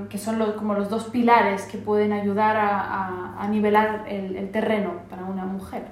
que 0.09 0.19
son 0.19 0.37
los, 0.37 0.49
como 0.51 0.75
los 0.75 0.87
dos 0.87 1.05
pilares 1.05 1.63
que 1.63 1.79
pueden 1.79 2.13
ayudar 2.13 2.55
a, 2.57 3.41
a, 3.41 3.47
nivelar 3.47 4.05
el, 4.07 4.35
el, 4.35 4.51
terreno 4.51 4.91
para 5.09 5.25
una 5.25 5.45
mujer. 5.45 5.85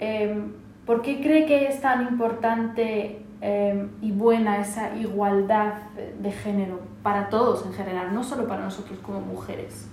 Em, 0.00 0.52
¿Por 0.84 1.00
qué 1.00 1.20
cree 1.20 1.46
que 1.46 1.68
es 1.68 1.80
tan 1.80 2.02
importante 2.02 3.22
em, 3.40 3.90
y 4.02 4.10
buena 4.10 4.60
esa 4.60 4.96
igualdad 4.96 5.74
de 6.18 6.32
género 6.32 6.80
para 7.04 7.28
todos 7.28 7.64
en 7.64 7.74
general, 7.74 8.12
no 8.12 8.24
solo 8.24 8.48
para 8.48 8.64
nosotros 8.64 8.98
como 8.98 9.20
mujeres? 9.20 9.88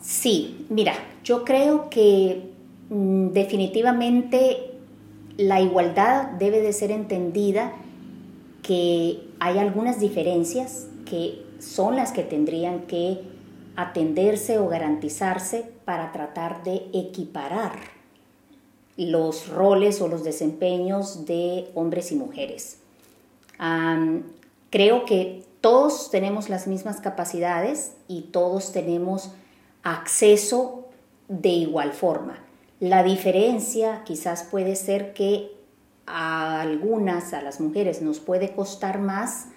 Sí, 0.00 0.66
mira, 0.68 0.94
yo 1.22 1.44
creo 1.44 1.90
que 1.90 2.52
mm, 2.88 3.28
definitivamente 3.28 4.69
la 5.40 5.58
igualdad 5.62 6.32
debe 6.32 6.60
de 6.60 6.74
ser 6.74 6.90
entendida 6.90 7.72
que 8.62 9.26
hay 9.40 9.56
algunas 9.56 9.98
diferencias 9.98 10.86
que 11.06 11.42
son 11.58 11.96
las 11.96 12.12
que 12.12 12.22
tendrían 12.22 12.80
que 12.80 13.22
atenderse 13.74 14.58
o 14.58 14.68
garantizarse 14.68 15.64
para 15.86 16.12
tratar 16.12 16.62
de 16.62 16.90
equiparar 16.92 17.72
los 18.98 19.48
roles 19.48 20.02
o 20.02 20.08
los 20.08 20.24
desempeños 20.24 21.24
de 21.24 21.70
hombres 21.74 22.12
y 22.12 22.16
mujeres. 22.16 22.76
creo 24.68 25.06
que 25.06 25.42
todos 25.62 26.10
tenemos 26.10 26.50
las 26.50 26.66
mismas 26.66 27.00
capacidades 27.00 27.92
y 28.08 28.22
todos 28.30 28.72
tenemos 28.72 29.30
acceso 29.82 30.88
de 31.28 31.48
igual 31.48 31.94
forma. 31.94 32.49
La 32.80 33.02
diferencia 33.02 34.02
quizás 34.04 34.42
puede 34.42 34.74
ser 34.74 35.12
que 35.12 35.52
a 36.06 36.62
algunas, 36.62 37.34
a 37.34 37.42
las 37.42 37.60
mujeres, 37.60 38.02
nos 38.02 38.20
puede 38.20 38.52
costar 38.52 38.98
más 38.98 39.48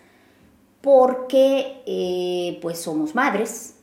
porque 0.81 1.81
eh, 1.85 2.59
pues 2.61 2.79
somos 2.79 3.15
madres, 3.15 3.75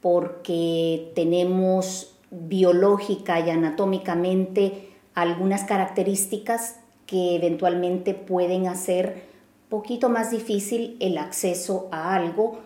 porque 0.00 1.10
tenemos 1.16 2.14
biológica 2.30 3.40
y 3.40 3.50
anatómicamente 3.50 4.90
algunas 5.14 5.64
características 5.64 6.76
que 7.06 7.34
eventualmente 7.34 8.14
pueden 8.14 8.68
hacer 8.68 9.24
poquito 9.68 10.08
más 10.08 10.30
difícil 10.30 10.96
el 11.00 11.18
acceso 11.18 11.88
a 11.90 12.14
algo 12.14 12.60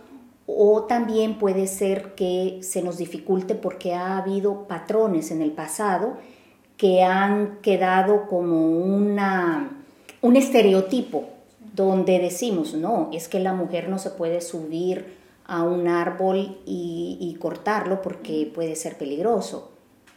o 0.46 0.84
también 0.84 1.38
puede 1.38 1.66
ser 1.66 2.14
que 2.14 2.60
se 2.62 2.82
nos 2.82 2.98
dificulte 2.98 3.54
porque 3.54 3.94
ha 3.94 4.18
habido 4.18 4.68
patrones 4.68 5.30
en 5.30 5.42
el 5.42 5.50
pasado 5.50 6.16
que 6.76 7.02
han 7.02 7.58
quedado 7.62 8.26
como 8.26 8.70
una, 8.70 9.82
un 10.22 10.36
estereotipo 10.36 11.24
donde 11.74 12.18
decimos, 12.18 12.74
no, 12.74 13.10
es 13.12 13.28
que 13.28 13.40
la 13.40 13.52
mujer 13.52 13.88
no 13.88 13.98
se 13.98 14.10
puede 14.10 14.40
subir 14.40 15.16
a 15.46 15.62
un 15.62 15.88
árbol 15.88 16.58
y, 16.66 17.36
cortarlo 17.38 18.02
porque 18.02 18.50
puede 18.52 18.74
ser 18.76 18.96
peligroso. 18.96 19.70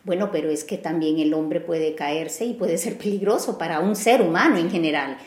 Bueno, 0.05 0.29
pero 0.31 0.49
es 0.49 0.63
que 0.63 0.77
también 0.77 1.19
el 1.19 1.33
hombre 1.33 1.59
puede 1.59 1.93
caerse 1.93 2.45
y 2.45 2.53
puede 2.53 2.77
ser 2.77 2.97
peligroso 2.97 3.57
para 3.57 3.81
un 3.81 3.95
ser 3.95 4.21
humano 4.21 4.57
en 4.57 4.71
general. 4.71 5.17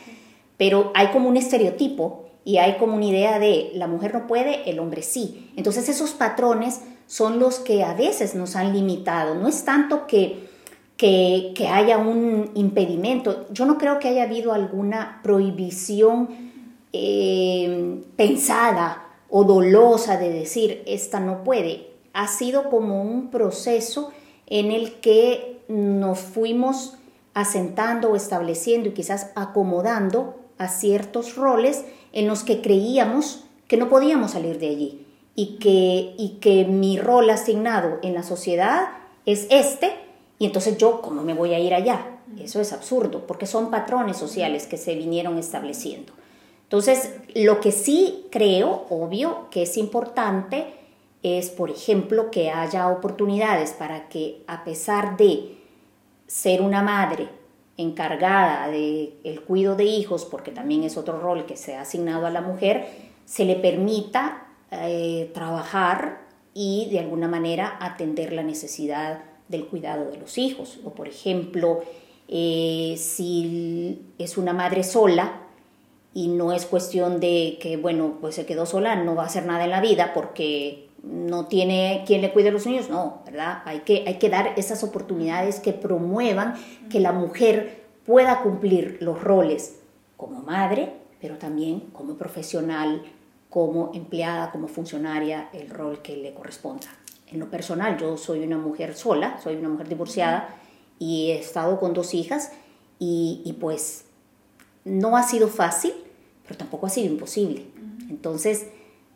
Pero 0.57 0.91
hay 0.95 1.07
como 1.07 1.29
un 1.29 1.37
estereotipo 1.37 2.22
y 2.45 2.57
hay 2.57 2.77
como 2.77 2.95
una 2.95 3.05
idea 3.05 3.39
de 3.39 3.71
la 3.73 3.87
mujer 3.87 4.13
no 4.13 4.27
puede, 4.27 4.69
el 4.69 4.79
hombre 4.79 5.01
sí. 5.01 5.51
Entonces 5.55 5.89
esos 5.89 6.11
patrones 6.11 6.81
son 7.07 7.39
los 7.39 7.59
que 7.59 7.83
a 7.83 7.93
veces 7.93 8.35
nos 8.35 8.55
han 8.55 8.73
limitado. 8.73 9.35
No 9.35 9.47
es 9.47 9.65
tanto 9.65 10.07
que 10.07 10.51
que, 10.97 11.67
haya 11.69 11.97
un 11.97 12.51
impedimento. 12.55 13.45
Yo 13.51 13.65
no 13.65 13.77
creo 13.77 13.99
que 13.99 14.07
haya 14.07 14.23
habido 14.23 14.53
alguna 14.53 15.19
prohibición 15.23 16.29
eh, 16.93 18.01
pensada 18.15 19.07
o 19.29 19.43
dolosa 19.43 20.17
de 20.17 20.29
decir, 20.29 20.83
esta 20.85 21.19
no 21.19 21.43
puede. 21.43 21.89
Ha 22.13 22.27
sido 22.27 22.69
como 22.69 23.01
un 23.01 23.31
proceso 23.31 24.11
en 24.47 24.71
el 24.71 24.99
que 24.99 25.61
nos 25.67 26.19
fuimos 26.19 26.97
asentando 27.33 28.11
o 28.11 28.15
estableciendo 28.15 28.89
y 28.89 28.93
quizás 28.93 29.31
acomodando 29.35 30.35
a 30.59 30.67
ciertos 30.67 31.35
roles 31.35 31.83
en 32.13 32.27
los 32.27 32.43
que 32.43 32.61
creíamos 32.61 33.43
que 33.67 33.77
no 33.77 33.89
podíamos 33.89 34.31
salir 34.31 34.59
de 34.59 34.69
allí 34.69 35.05
y 35.35 35.57
que, 35.57 36.13
y 36.17 36.37
que 36.39 36.65
mi 36.65 36.97
rol 36.97 37.29
asignado 37.29 37.99
en 38.03 38.13
la 38.13 38.23
sociedad 38.23 38.89
es 39.25 39.47
este 39.49 39.91
y 40.39 40.45
entonces 40.45 40.77
yo, 40.77 41.01
¿cómo 41.01 41.23
me 41.23 41.33
voy 41.33 41.53
a 41.53 41.59
ir 41.59 41.73
allá? 41.73 42.05
Eso 42.39 42.59
es 42.59 42.73
absurdo, 42.73 43.25
porque 43.27 43.45
son 43.45 43.69
patrones 43.69 44.17
sociales 44.17 44.65
que 44.65 44.77
se 44.77 44.95
vinieron 44.95 45.37
estableciendo. 45.37 46.13
Entonces, 46.63 47.13
lo 47.35 47.59
que 47.59 47.71
sí 47.71 48.25
creo, 48.31 48.85
obvio, 48.89 49.47
que 49.51 49.63
es 49.63 49.77
importante 49.77 50.65
es, 51.21 51.49
por 51.49 51.69
ejemplo, 51.69 52.31
que 52.31 52.49
haya 52.49 52.89
oportunidades 52.89 53.71
para 53.71 54.09
que 54.09 54.43
a 54.47 54.63
pesar 54.63 55.15
de 55.17 55.57
ser 56.27 56.61
una 56.61 56.81
madre 56.81 57.29
encargada 57.77 58.67
del 58.69 59.13
el 59.23 59.41
cuidado 59.41 59.75
de 59.75 59.85
hijos, 59.85 60.25
porque 60.25 60.51
también 60.51 60.83
es 60.83 60.97
otro 60.97 61.19
rol 61.19 61.45
que 61.45 61.57
se 61.57 61.75
ha 61.75 61.81
asignado 61.81 62.25
a 62.25 62.29
la 62.29 62.41
mujer, 62.41 62.87
se 63.25 63.45
le 63.45 63.55
permita 63.55 64.47
eh, 64.71 65.31
trabajar 65.33 66.21
y 66.53 66.87
de 66.91 66.99
alguna 66.99 67.27
manera 67.27 67.77
atender 67.79 68.33
la 68.33 68.43
necesidad 68.43 69.23
del 69.47 69.65
cuidado 69.65 70.09
de 70.09 70.17
los 70.17 70.37
hijos. 70.37 70.79
O 70.83 70.91
por 70.91 71.07
ejemplo, 71.07 71.81
eh, 72.27 72.95
si 72.97 74.01
es 74.17 74.37
una 74.37 74.53
madre 74.53 74.83
sola 74.83 75.41
y 76.13 76.27
no 76.27 76.53
es 76.53 76.65
cuestión 76.65 77.19
de 77.19 77.57
que, 77.59 77.77
bueno, 77.77 78.17
pues 78.21 78.35
se 78.35 78.45
quedó 78.45 78.65
sola, 78.65 78.95
no 78.95 79.15
va 79.15 79.23
a 79.23 79.27
hacer 79.27 79.45
nada 79.45 79.63
en 79.63 79.71
la 79.71 79.81
vida 79.81 80.13
porque 80.13 80.89
no 81.03 81.45
tiene 81.47 82.03
quien 82.07 82.21
le 82.21 82.31
cuide 82.31 82.49
a 82.49 82.51
los 82.51 82.65
niños, 82.65 82.89
no, 82.89 83.21
¿verdad? 83.25 83.61
Hay 83.65 83.81
que, 83.81 84.05
hay 84.07 84.17
que 84.17 84.29
dar 84.29 84.53
esas 84.55 84.83
oportunidades 84.83 85.59
que 85.59 85.73
promuevan 85.73 86.55
que 86.89 86.99
la 86.99 87.11
mujer 87.11 87.83
pueda 88.05 88.41
cumplir 88.41 88.97
los 89.01 89.21
roles 89.21 89.79
como 90.17 90.41
madre, 90.41 90.93
pero 91.19 91.37
también 91.37 91.81
como 91.91 92.15
profesional, 92.15 93.03
como 93.49 93.91
empleada, 93.93 94.51
como 94.51 94.67
funcionaria, 94.67 95.49
el 95.53 95.69
rol 95.69 96.01
que 96.01 96.17
le 96.17 96.33
corresponda. 96.33 96.87
En 97.27 97.39
lo 97.39 97.49
personal, 97.49 97.97
yo 97.97 98.17
soy 98.17 98.43
una 98.43 98.57
mujer 98.57 98.95
sola, 98.95 99.39
soy 99.43 99.55
una 99.55 99.69
mujer 99.69 99.89
divorciada 99.89 100.55
y 100.99 101.31
he 101.31 101.39
estado 101.39 101.79
con 101.79 101.93
dos 101.93 102.13
hijas 102.13 102.51
y, 102.99 103.57
pues 103.59 104.05
no 104.85 105.17
ha 105.17 105.23
sido 105.23 105.49
fácil, 105.49 105.93
pero 106.43 106.57
tampoco 106.57 106.87
ha 106.87 106.89
sido 106.89 107.11
imposible. 107.11 107.65
Entonces, 108.09 108.67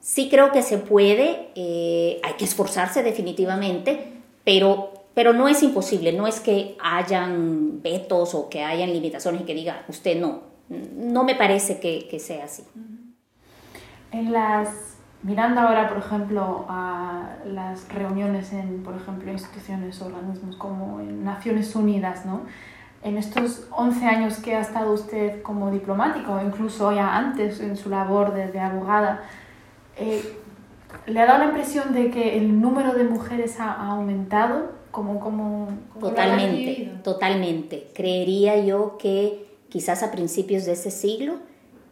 sí 0.08 0.30
creo 0.30 0.54
que 0.54 0.62
se 0.62 0.78
puede, 0.78 1.50
eh, 1.56 2.22
hay 2.24 2.34
que 2.38 2.46
esforzarse 2.46 3.04
definitivamente, 3.04 4.14
pero, 4.46 4.94
pero 5.14 5.34
no 5.34 5.50
es 5.50 5.62
imposible, 5.64 6.14
no 6.14 6.28
es 6.28 6.40
que 6.40 6.78
hayan 6.82 7.82
vetos 7.82 8.34
o 8.34 8.48
que 8.48 8.64
hayan 8.64 8.94
limitaciones 8.94 9.42
y 9.42 9.44
que 9.44 9.54
diga, 9.54 9.84
usted 9.90 10.18
no, 10.18 10.44
no 10.70 11.26
me 11.26 11.36
parece 11.36 11.82
que, 11.82 12.08
que 12.10 12.20
sea 12.20 12.46
así. 12.46 12.64
En 14.14 14.32
las, 14.32 14.96
mirando 15.24 15.60
ahora, 15.60 15.90
por 15.90 15.98
ejemplo, 15.98 16.66
a 16.70 17.40
las 17.46 17.90
reuniones 17.90 18.54
en, 18.54 18.84
por 18.84 18.96
ejemplo, 18.96 19.30
instituciones 19.30 20.02
organismos 20.02 20.56
como 20.56 21.02
en 21.02 21.26
Naciones 21.26 21.76
Unidas, 21.76 22.26
¿no? 22.26 22.44
En 23.04 23.18
estos 23.18 23.68
11 23.72 24.06
años 24.06 24.38
que 24.38 24.56
ha 24.56 24.62
estado 24.62 24.94
usted 24.94 25.42
como 25.42 25.70
diplomático, 25.70 26.40
incluso 26.42 26.94
ya 26.94 27.18
antes 27.18 27.60
en 27.60 27.76
su 27.76 27.90
labor 27.90 28.34
de, 28.34 28.48
de 28.48 28.60
abogada, 28.62 29.24
eh, 30.00 30.38
¿le 31.06 31.20
ha 31.20 31.26
dado 31.26 31.40
la 31.40 31.46
impresión 31.46 31.94
de 31.94 32.12
que 32.12 32.38
el 32.38 32.60
número 32.60 32.94
de 32.94 33.04
mujeres 33.04 33.60
ha, 33.60 33.88
aumentado? 33.88 34.78
Como, 34.92 35.20
como, 35.20 35.68
totalmente, 36.00 36.92
totalmente. 37.04 37.88
Creería 37.94 38.58
yo 38.64 38.98
que 38.98 39.46
quizás 39.70 40.02
a 40.02 40.12
principios 40.12 40.66
de 40.66 40.74
ese 40.74 40.92
siglo 40.92 41.36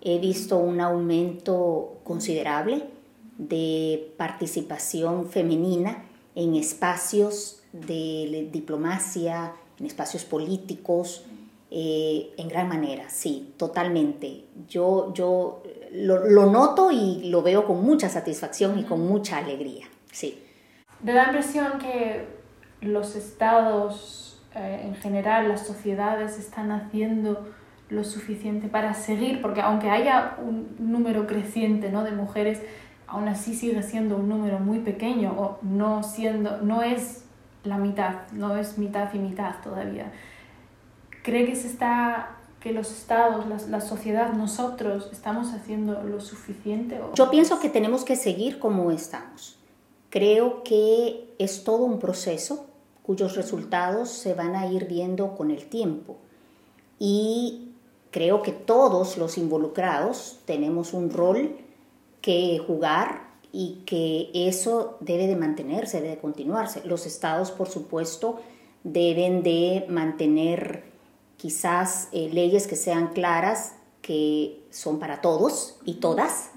he 0.01 0.17
visto 0.19 0.57
un 0.57 0.81
aumento 0.81 1.99
considerable 2.03 2.83
de 3.37 4.13
participación 4.17 5.27
femenina 5.27 6.05
en 6.35 6.55
espacios 6.55 7.61
de 7.73 8.49
diplomacia, 8.51 9.53
en 9.79 9.85
espacios 9.85 10.23
políticos, 10.23 11.25
eh, 11.71 12.31
en 12.37 12.47
gran 12.47 12.69
manera, 12.69 13.09
sí, 13.09 13.53
totalmente. 13.57 14.45
Yo, 14.69 15.13
yo 15.13 15.61
lo, 15.95 16.25
lo, 16.27 16.45
noto 16.47 16.91
y 16.91 17.29
lo 17.29 17.41
veo 17.41 17.65
con 17.65 17.83
mucha 17.83 18.09
satisfacción 18.09 18.77
y 18.79 18.83
con 18.83 19.07
mucha 19.07 19.37
alegría, 19.37 19.85
sí. 20.11 20.41
Me 21.01 21.13
da 21.13 21.23
la 21.23 21.27
impresión 21.29 21.77
que 21.79 22.27
los 22.81 23.15
estados, 23.15 24.41
eh, 24.55 24.81
en 24.85 24.95
general, 24.95 25.49
las 25.49 25.65
sociedades 25.65 26.37
están 26.37 26.71
haciendo 26.71 27.47
lo 27.89 28.03
suficiente 28.03 28.67
para 28.67 28.93
seguir, 28.93 29.41
porque 29.41 29.61
aunque 29.61 29.89
haya 29.89 30.35
un 30.43 30.75
número 30.79 31.27
creciente 31.27 31.91
¿no? 31.91 32.03
de 32.03 32.11
mujeres, 32.11 32.61
aún 33.07 33.27
así 33.27 33.53
sigue 33.53 33.83
siendo 33.83 34.17
un 34.17 34.27
número 34.27 34.59
muy 34.59 34.79
pequeño 34.79 35.33
o 35.37 35.59
no 35.61 36.01
siendo, 36.03 36.61
no 36.61 36.81
es 36.81 37.25
la 37.63 37.77
mitad, 37.77 38.27
no 38.31 38.55
es 38.57 38.77
mitad 38.77 39.13
y 39.13 39.19
mitad 39.19 39.55
todavía. 39.63 40.11
¿Cree 41.23 41.45
que 41.45 41.55
se 41.55 41.67
está 41.67 42.34
los 42.71 42.91
estados, 42.91 43.45
la, 43.47 43.57
la 43.69 43.81
sociedad, 43.81 44.33
nosotros 44.33 45.09
estamos 45.11 45.53
haciendo 45.53 46.01
lo 46.03 46.19
suficiente? 46.19 46.99
Yo 47.13 47.29
pienso 47.29 47.59
que 47.59 47.69
tenemos 47.69 48.03
que 48.03 48.15
seguir 48.15 48.59
como 48.59 48.91
estamos. 48.91 49.57
Creo 50.09 50.63
que 50.63 51.33
es 51.39 51.63
todo 51.63 51.83
un 51.83 51.99
proceso 51.99 52.67
cuyos 53.05 53.35
resultados 53.35 54.09
se 54.09 54.33
van 54.33 54.55
a 54.55 54.65
ir 54.65 54.85
viendo 54.87 55.35
con 55.35 55.51
el 55.51 55.65
tiempo. 55.65 56.17
Y 56.97 57.69
creo 58.09 58.41
que 58.41 58.51
todos 58.51 59.17
los 59.17 59.37
involucrados 59.37 60.39
tenemos 60.45 60.93
un 60.93 61.11
rol 61.11 61.57
que 62.21 62.59
jugar 62.65 63.27
y 63.51 63.83
que 63.85 64.31
eso 64.33 64.97
debe 65.01 65.27
de 65.27 65.35
mantenerse, 65.35 65.97
debe 66.01 66.15
de 66.15 66.21
continuarse. 66.21 66.81
Los 66.85 67.05
estados, 67.05 67.51
por 67.51 67.69
supuesto, 67.69 68.39
deben 68.83 69.43
de 69.43 69.85
mantener 69.87 70.94
quizás 71.45 72.09
eh, 72.11 72.31
leyes 72.33 72.65
que 72.65 72.75
sean 72.75 73.09
claras, 73.09 73.75
que 74.01 74.63
son 74.71 74.97
para 74.97 75.21
todos 75.21 75.77
y 75.85 75.99
todas. 75.99 76.49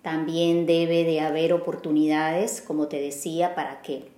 También 0.00 0.64
debe 0.64 1.02
de 1.02 1.20
haber 1.20 1.52
oportunidades, 1.52 2.62
como 2.62 2.86
te 2.86 3.00
decía, 3.00 3.56
para 3.56 3.82
que 3.82 4.12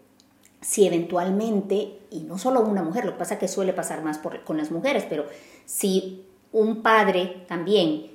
si 0.61 0.87
eventualmente, 0.87 2.01
y 2.11 2.25
no 2.25 2.37
solo 2.37 2.61
una 2.61 2.83
mujer, 2.83 3.07
lo 3.07 3.13
que 3.13 3.19
pasa 3.19 3.35
es 3.35 3.41
que 3.41 3.49
suele 3.49 3.73
pasar 3.73 4.05
más 4.05 4.21
con 4.45 4.59
las 4.59 4.71
mujeres, 4.71 5.07
pero 5.09 5.25
si 5.65 6.27
un 6.53 6.83
padre 6.83 7.47
también 7.49 8.11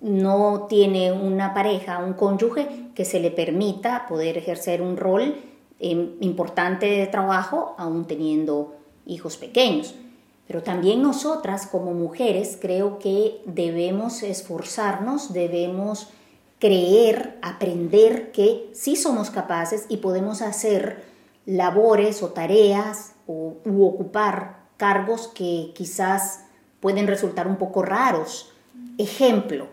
no 0.00 0.66
tiene 0.68 1.10
una 1.10 1.54
pareja, 1.54 1.98
un 1.98 2.12
cónyuge 2.12 2.92
que 2.94 3.04
se 3.04 3.18
le 3.18 3.32
permita 3.32 4.06
poder 4.06 4.38
ejercer 4.38 4.80
un 4.80 4.96
rol 4.96 5.34
em, 5.80 6.12
importante 6.20 6.86
de 6.86 7.08
trabajo 7.08 7.74
aún 7.78 8.04
teniendo 8.06 8.76
hijos 9.06 9.36
pequeños. 9.36 9.96
Pero 10.48 10.62
también 10.62 11.02
nosotras 11.02 11.66
como 11.66 11.92
mujeres 11.92 12.58
creo 12.60 12.98
que 12.98 13.40
debemos 13.44 14.22
esforzarnos, 14.22 15.32
debemos 15.32 16.08
creer, 16.58 17.38
aprender 17.42 18.32
que 18.32 18.70
sí 18.72 18.96
somos 18.96 19.30
capaces 19.30 19.84
y 19.88 19.98
podemos 19.98 20.42
hacer 20.42 21.04
labores 21.46 22.22
o 22.22 22.30
tareas 22.30 23.12
o, 23.26 23.56
u 23.64 23.84
ocupar 23.84 24.58
cargos 24.78 25.28
que 25.28 25.72
quizás 25.74 26.44
pueden 26.80 27.06
resultar 27.06 27.46
un 27.46 27.56
poco 27.56 27.82
raros. 27.82 28.52
Ejemplo, 28.96 29.66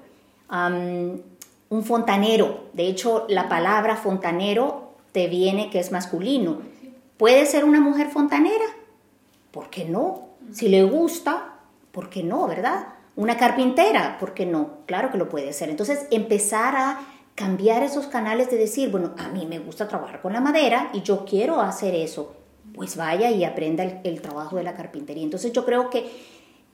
un 0.50 1.84
fontanero. 1.84 2.66
De 2.74 2.88
hecho, 2.88 3.26
la 3.30 3.48
palabra 3.48 3.96
fontanero 3.96 4.94
te 5.12 5.28
viene 5.28 5.70
que 5.70 5.80
es 5.80 5.92
masculino. 5.92 6.60
¿Puede 7.18 7.46
ser 7.46 7.64
una 7.64 7.80
mujer 7.80 8.10
fontanera? 8.10 8.66
¿Por 9.52 9.70
qué 9.70 9.86
no? 9.86 10.26
Si 10.52 10.68
le 10.68 10.84
gusta, 10.84 11.60
¿por 11.92 12.10
qué 12.10 12.24
no, 12.24 12.48
verdad? 12.48 12.88
Una 13.16 13.38
carpintera, 13.38 14.18
¿por 14.20 14.34
qué 14.34 14.46
no? 14.46 14.80
Claro 14.86 15.12
que 15.12 15.18
lo 15.18 15.30
puede 15.30 15.54
ser. 15.54 15.70
Entonces, 15.70 16.08
empezar 16.12 16.76
a 16.76 17.00
cambiar 17.36 17.84
esos 17.84 18.08
canales 18.08 18.50
de 18.50 18.58
decir, 18.58 18.90
bueno, 18.92 19.14
a 19.18 19.30
mí 19.30 19.46
me 19.46 19.60
gusta 19.60 19.88
trabajar 19.88 20.22
con 20.22 20.34
la 20.34 20.42
madera 20.42 20.90
y 20.94 21.02
yo 21.02 21.26
quiero 21.26 21.62
hacer 21.62 21.96
eso. 21.96 22.36
Pues 22.74 22.98
vaya 22.98 23.32
y 23.32 23.44
aprenda 23.44 23.84
el 23.84 24.22
trabajo 24.22 24.58
de 24.58 24.64
la 24.64 24.74
carpintería. 24.74 25.24
Entonces, 25.24 25.54
yo 25.54 25.66
creo 25.66 25.90
que 25.90 26.10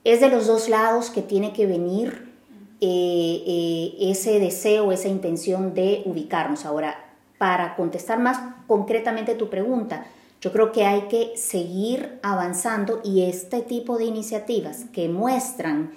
es 0.04 0.20
de 0.20 0.28
los 0.28 0.46
dos 0.46 0.68
lados 0.68 1.10
que 1.10 1.22
tiene 1.22 1.52
que 1.52 1.66
venir 1.66 2.32
eh, 2.80 3.44
eh, 3.46 4.10
ese 4.10 4.40
deseo, 4.40 4.90
esa 4.90 5.08
intención 5.08 5.74
de 5.74 6.02
ubicarnos. 6.04 6.66
Ahora, 6.66 6.96
para 7.38 7.76
contestar 7.76 8.18
más 8.18 8.40
concretamente 8.66 9.36
tu 9.36 9.48
pregunta, 9.48 10.04
yo 10.42 10.50
creo 10.52 10.72
que 10.72 10.84
hay 10.84 11.02
que 11.02 11.36
seguir 11.36 12.18
avanzando 12.22 13.00
y 13.04 13.22
este 13.22 13.62
tipo 13.62 13.96
de 13.96 14.04
iniciativas 14.06 14.86
que 14.92 15.08
muestran 15.08 15.92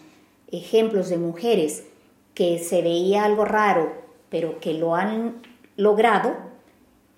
ejemplos 0.51 1.10
de 1.10 1.17
mujeres 1.17 1.84
que 2.36 2.60
se 2.60 2.84
veía 2.84 3.25
algo 3.25 3.43
raro, 3.43 3.91
pero 4.29 4.60
que 4.60 4.75
lo 4.75 4.93
han 4.93 5.41
logrado, 5.77 6.36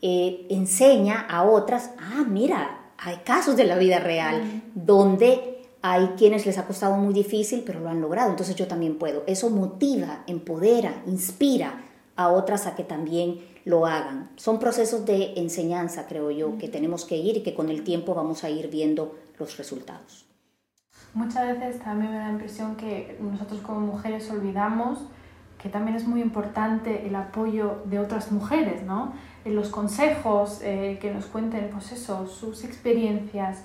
eh, 0.02 0.48
enseña 0.50 1.20
a 1.20 1.44
otras, 1.44 1.92
ah, 2.00 2.24
mira, 2.26 2.94
hay 2.98 3.18
casos 3.18 3.58
de 3.58 3.66
la 3.66 3.78
vida 3.78 4.00
real 4.00 4.64
donde 4.74 5.66
hay 5.82 6.14
quienes 6.18 6.46
les 6.46 6.58
ha 6.58 6.66
costado 6.66 6.96
muy 6.96 7.14
difícil, 7.14 7.64
pero 7.66 7.82
lo 7.82 7.90
han 7.90 8.00
logrado, 8.00 8.30
entonces 8.30 8.56
yo 8.56 8.68
también 8.68 8.98
puedo. 8.98 9.24
Eso 9.28 9.50
motiva, 9.50 10.24
empodera, 10.28 11.04
inspira 11.06 11.84
a 12.16 12.30
otras 12.30 12.68
a 12.68 12.76
que 12.76 12.84
también 12.84 13.42
lo 13.68 13.86
hagan. 13.86 14.30
Son 14.38 14.60
procesos 14.60 15.06
de 15.06 15.34
enseñanza, 15.36 16.08
creo 16.08 16.32
yo, 16.32 16.58
que 16.58 16.70
tenemos 16.70 17.04
que 17.04 17.18
ir 17.18 17.36
y 17.36 17.44
que 17.44 17.54
con 17.54 17.70
el 17.70 17.84
tiempo 17.84 18.16
vamos 18.16 18.46
a 18.46 18.50
ir 18.50 18.70
viendo 18.70 19.18
los 19.38 19.58
resultados. 19.58 20.26
Muchas 21.14 21.60
veces 21.60 21.82
también 21.82 22.12
me 22.12 22.18
da 22.18 22.28
la 22.28 22.32
impresión 22.32 22.78
que 22.78 23.18
nosotros 23.20 23.60
como 23.62 23.82
mujeres 23.82 24.32
olvidamos 24.32 25.00
que 25.62 25.68
también 25.68 25.98
es 25.98 26.08
muy 26.08 26.22
importante 26.22 27.08
el 27.08 27.16
apoyo 27.16 27.82
de 27.86 28.00
otras 28.00 28.32
mujeres, 28.32 28.84
¿no? 28.84 29.14
En 29.44 29.56
los 29.56 29.70
consejos, 29.70 30.62
eh, 30.62 30.98
que 31.02 31.12
nos 31.12 31.26
cuenten, 31.26 31.70
pues 31.72 31.92
eso, 31.92 32.28
sus 32.28 32.64
experiencias. 32.64 33.64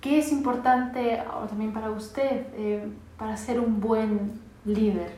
¿Qué 0.00 0.18
es 0.18 0.30
importante 0.30 1.20
también 1.48 1.72
para 1.72 1.90
usted 1.90 2.46
eh, 2.54 2.86
para 3.18 3.36
ser 3.36 3.58
un 3.58 3.80
buen 3.80 4.40
líder? 4.64 5.10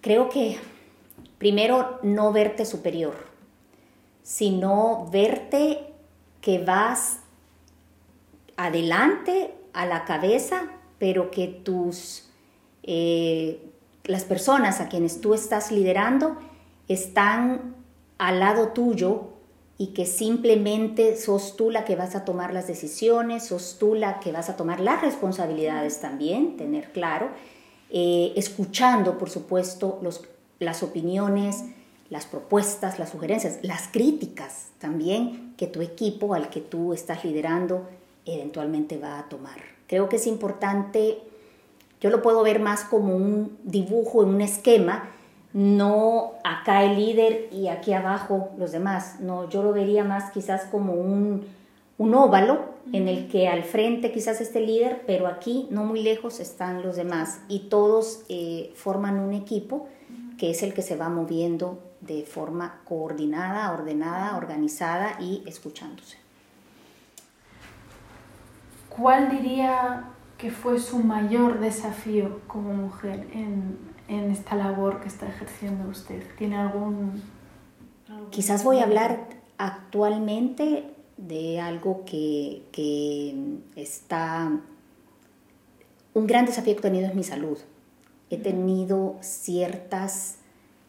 Creo 0.00 0.28
que 0.28 0.58
primero 1.38 1.98
no 2.02 2.32
verte 2.32 2.64
superior, 2.64 3.14
sino 4.22 5.08
verte 5.10 5.92
que 6.40 6.58
vas 6.58 7.20
adelante 8.56 9.54
a 9.72 9.86
la 9.86 10.04
cabeza, 10.04 10.70
pero 10.98 11.30
que 11.30 11.48
tus 11.48 12.28
eh, 12.82 13.70
las 14.04 14.24
personas 14.24 14.80
a 14.80 14.88
quienes 14.88 15.20
tú 15.20 15.34
estás 15.34 15.72
liderando 15.72 16.36
están 16.88 17.74
al 18.18 18.40
lado 18.40 18.68
tuyo 18.68 19.30
y 19.78 19.88
que 19.88 20.06
simplemente 20.06 21.16
sos 21.16 21.56
tú 21.56 21.70
la 21.70 21.84
que 21.84 21.96
vas 21.96 22.14
a 22.14 22.24
tomar 22.24 22.52
las 22.52 22.66
decisiones, 22.66 23.46
sos 23.46 23.76
tú 23.78 23.94
la 23.94 24.20
que 24.20 24.30
vas 24.30 24.48
a 24.48 24.56
tomar 24.56 24.80
las 24.80 25.00
responsabilidades 25.00 26.00
también, 26.00 26.56
tener 26.56 26.92
claro, 26.92 27.30
eh, 27.90 28.32
escuchando, 28.36 29.18
por 29.18 29.30
supuesto, 29.30 29.98
los, 30.02 30.22
las 30.58 30.82
opiniones, 30.82 31.64
las 32.10 32.26
propuestas, 32.26 32.98
las 32.98 33.10
sugerencias, 33.10 33.58
las 33.62 33.88
críticas 33.88 34.68
también 34.78 35.54
que 35.56 35.66
tu 35.66 35.80
equipo 35.80 36.34
al 36.34 36.50
que 36.50 36.60
tú 36.60 36.92
estás 36.92 37.24
liderando 37.24 37.88
eventualmente 38.26 38.98
va 38.98 39.18
a 39.18 39.28
tomar. 39.28 39.58
Creo 39.86 40.08
que 40.08 40.16
es 40.16 40.26
importante, 40.26 41.18
yo 42.00 42.10
lo 42.10 42.22
puedo 42.22 42.42
ver 42.42 42.60
más 42.60 42.84
como 42.84 43.14
un 43.14 43.58
dibujo, 43.64 44.20
un 44.20 44.40
esquema, 44.40 45.10
no 45.52 46.32
acá 46.42 46.84
el 46.84 46.96
líder 46.96 47.48
y 47.52 47.68
aquí 47.68 47.92
abajo 47.92 48.50
los 48.58 48.72
demás, 48.72 49.20
no, 49.20 49.48
yo 49.48 49.62
lo 49.62 49.72
vería 49.72 50.02
más 50.02 50.32
quizás 50.32 50.64
como 50.64 50.94
un, 50.94 51.46
un 51.96 52.14
óvalo 52.14 52.74
en 52.92 53.08
el 53.08 53.28
que 53.28 53.48
al 53.48 53.62
frente 53.62 54.10
quizás 54.10 54.40
esté 54.40 54.58
el 54.58 54.66
líder, 54.66 55.02
pero 55.06 55.26
aquí 55.26 55.68
no 55.70 55.84
muy 55.84 56.02
lejos 56.02 56.40
están 56.40 56.82
los 56.82 56.96
demás 56.96 57.40
y 57.48 57.68
todos 57.68 58.24
eh, 58.28 58.72
forman 58.74 59.20
un 59.20 59.32
equipo 59.32 59.86
que 60.44 60.50
es 60.50 60.62
el 60.62 60.74
que 60.74 60.82
se 60.82 60.94
va 60.94 61.08
moviendo 61.08 61.82
de 62.02 62.26
forma 62.26 62.82
coordinada, 62.84 63.72
ordenada, 63.72 64.36
organizada 64.36 65.16
y 65.18 65.42
escuchándose. 65.46 66.18
¿Cuál 68.90 69.30
diría 69.30 70.10
que 70.36 70.50
fue 70.50 70.80
su 70.80 70.98
mayor 70.98 71.60
desafío 71.60 72.42
como 72.46 72.74
mujer 72.74 73.26
en, 73.32 73.78
en 74.06 74.30
esta 74.30 74.54
labor 74.54 75.00
que 75.00 75.08
está 75.08 75.26
ejerciendo 75.26 75.88
usted? 75.88 76.22
¿Tiene 76.36 76.58
algún, 76.58 77.22
Quizás 78.28 78.64
voy 78.64 78.80
a 78.80 78.84
hablar 78.84 79.26
actualmente 79.56 80.90
de 81.16 81.58
algo 81.58 82.04
que, 82.04 82.64
que 82.70 83.34
está... 83.76 84.60
Un 86.12 86.26
gran 86.26 86.44
desafío 86.44 86.74
que 86.74 86.80
he 86.80 86.82
tenido 86.82 87.08
es 87.08 87.14
mi 87.14 87.24
salud. 87.24 87.56
He 88.34 88.36
tenido 88.36 89.16
ciertas 89.20 90.38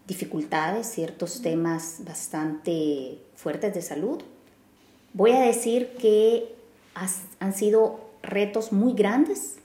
dificultades, 0.07 0.87
ciertos 0.87 1.41
temas 1.41 2.01
bastante 2.03 3.19
fuertes 3.35 3.73
de 3.73 3.81
salud. 3.83 4.23
Voy 5.13 5.31
a 5.31 5.41
decir 5.41 5.95
que 5.99 6.55
han 7.39 7.53
sido 7.53 7.99
retos 8.23 8.71
muy 8.71 8.93
grandes, 8.93 9.57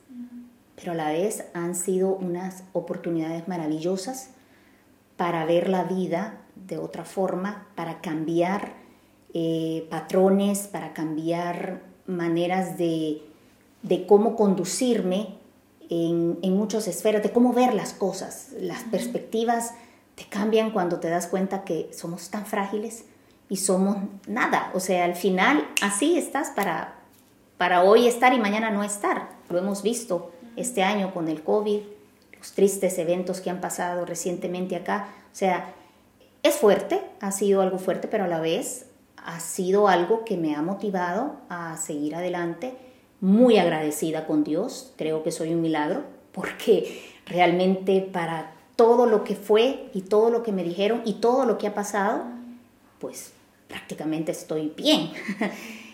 pero 0.77 0.93
a 0.93 0.95
la 0.95 1.11
vez 1.11 1.45
han 1.55 1.75
sido 1.75 2.15
unas 2.15 2.65
oportunidades 2.75 3.49
maravillosas 3.49 4.31
para 5.17 5.47
ver 5.47 5.71
la 5.71 5.85
vida 5.85 6.39
de 6.55 6.77
otra 6.77 7.05
forma, 7.05 7.67
para 7.75 8.03
cambiar 8.03 8.75
eh, 9.33 9.87
patrones, 9.91 10.69
para 10.69 10.93
cambiar 10.93 11.81
maneras 12.07 12.77
de, 12.77 13.23
cómo 14.07 14.37
conducirme 14.37 15.40
en, 15.91 16.39
en, 16.43 16.57
muchas 16.57 16.89
esferas, 16.89 17.23
de 17.23 17.33
cómo 17.33 17.53
ver 17.53 17.75
las 17.75 17.93
cosas. 17.93 18.49
Las 18.59 18.85
perspectivas 18.85 19.75
te 20.15 20.25
cambian 20.25 20.71
cuando 20.71 21.01
te 21.01 21.11
das 21.11 21.27
cuenta 21.27 21.65
que 21.65 21.91
somos 21.93 22.31
tan 22.31 22.47
frágiles 22.47 23.05
y 23.49 23.57
somos 23.57 23.97
nada. 24.27 24.71
O 24.75 24.81
sea, 24.81 25.05
al 25.05 25.17
final 25.17 25.69
así 25.83 26.17
estás 26.17 26.51
para, 26.51 26.95
para 27.59 27.83
hoy 27.83 28.07
estar 28.07 28.33
y 28.33 28.39
mañana 28.39 28.71
no 28.71 28.83
estar. 28.85 29.29
Lo 29.51 29.59
hemos 29.59 29.83
visto 29.83 30.33
este 30.57 30.83
año 30.83 31.13
con 31.13 31.29
el 31.29 31.43
COVID, 31.43 31.81
los 32.39 32.53
tristes 32.53 32.97
eventos 32.99 33.41
que 33.41 33.51
han 33.51 33.61
pasado 33.61 34.07
recientemente 34.07 34.77
acá. 34.77 35.09
O 35.33 35.37
sea, 35.37 35.75
es 36.43 36.57
fuerte, 36.57 37.03
ha 37.21 37.33
sido 37.33 37.61
algo 37.61 37.79
fuerte, 37.79 38.09
pero 38.09 38.25
a 38.25 38.29
la 38.29 38.41
vez 38.41 38.87
ha 39.17 39.41
sido 39.41 39.89
algo 39.89 40.25
que 40.25 40.37
me 40.37 40.55
ha 40.55 40.63
motivado 40.63 41.37
a 41.49 41.77
seguir 41.77 42.15
adelante. 42.15 42.75
Muy 43.21 43.59
agradecida 43.59 44.27
con 44.27 44.45
Dios, 44.45 44.93
creo 44.97 45.23
que 45.23 45.31
soy 45.31 45.53
un 45.53 45.61
milagro, 45.61 46.05
porque 46.33 47.03
realmente 47.27 48.01
para 48.01 48.55
todo 48.77 49.07
lo 49.07 49.25
que 49.25 49.37
fue 49.37 49.91
y 49.93 50.03
todo 50.03 50.31
lo 50.31 50.43
que 50.43 50.53
me 50.53 50.65
dijeron 50.65 51.03
y 51.05 51.15
todo 51.15 51.45
lo 51.45 51.59
que 51.59 51.67
ha 51.67 51.75
pasado, 51.75 52.25
pues 52.99 53.33
prácticamente 53.69 54.33
estoy 54.33 54.73
bien. 54.77 55.11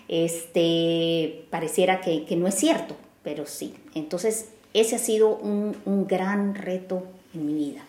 Este, 0.08 1.46
pareciera 1.50 2.00
que, 2.00 2.24
no 2.36 2.46
es 2.46 2.54
cierto, 2.54 2.94
pero 3.24 3.44
sí. 3.44 3.74
Entonces, 3.92 4.50
ese 4.72 4.94
ha 4.94 5.00
sido 5.00 5.34
un, 5.36 5.74
un 5.84 6.06
gran 6.06 6.54
reto 6.54 7.02
en 7.34 7.44
mi 7.44 7.54
vida. 7.54 7.84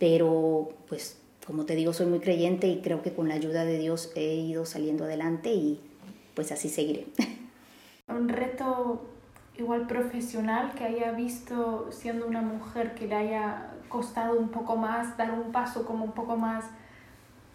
Pero, 0.00 0.70
pues, 0.88 1.16
como 1.46 1.66
te 1.66 1.76
digo, 1.76 1.92
soy 1.92 2.06
muy 2.06 2.18
creyente 2.18 2.66
y 2.66 2.80
creo 2.80 3.02
que 3.02 3.12
con 3.12 3.28
la 3.28 3.34
ayuda 3.34 3.64
de 3.64 3.78
Dios 3.78 4.10
he 4.16 4.34
ido 4.34 4.66
saliendo 4.66 5.04
adelante 5.04 5.52
y 5.52 5.78
pues 6.34 6.50
así 6.50 6.68
seguiré. 6.68 7.06
Un 8.10 8.28
reto 8.28 9.06
igual 9.56 9.86
profesional 9.86 10.72
que 10.74 10.84
haya 10.84 11.12
visto 11.12 11.88
siendo 11.90 12.26
una 12.26 12.40
mujer 12.40 12.94
que 12.94 13.06
le 13.06 13.14
haya 13.14 13.70
costado 13.88 14.38
un 14.38 14.48
poco 14.48 14.76
más 14.76 15.16
dar 15.16 15.32
un 15.32 15.52
paso 15.52 15.84
como 15.84 16.04
un 16.04 16.12
poco 16.12 16.36
más 16.36 16.64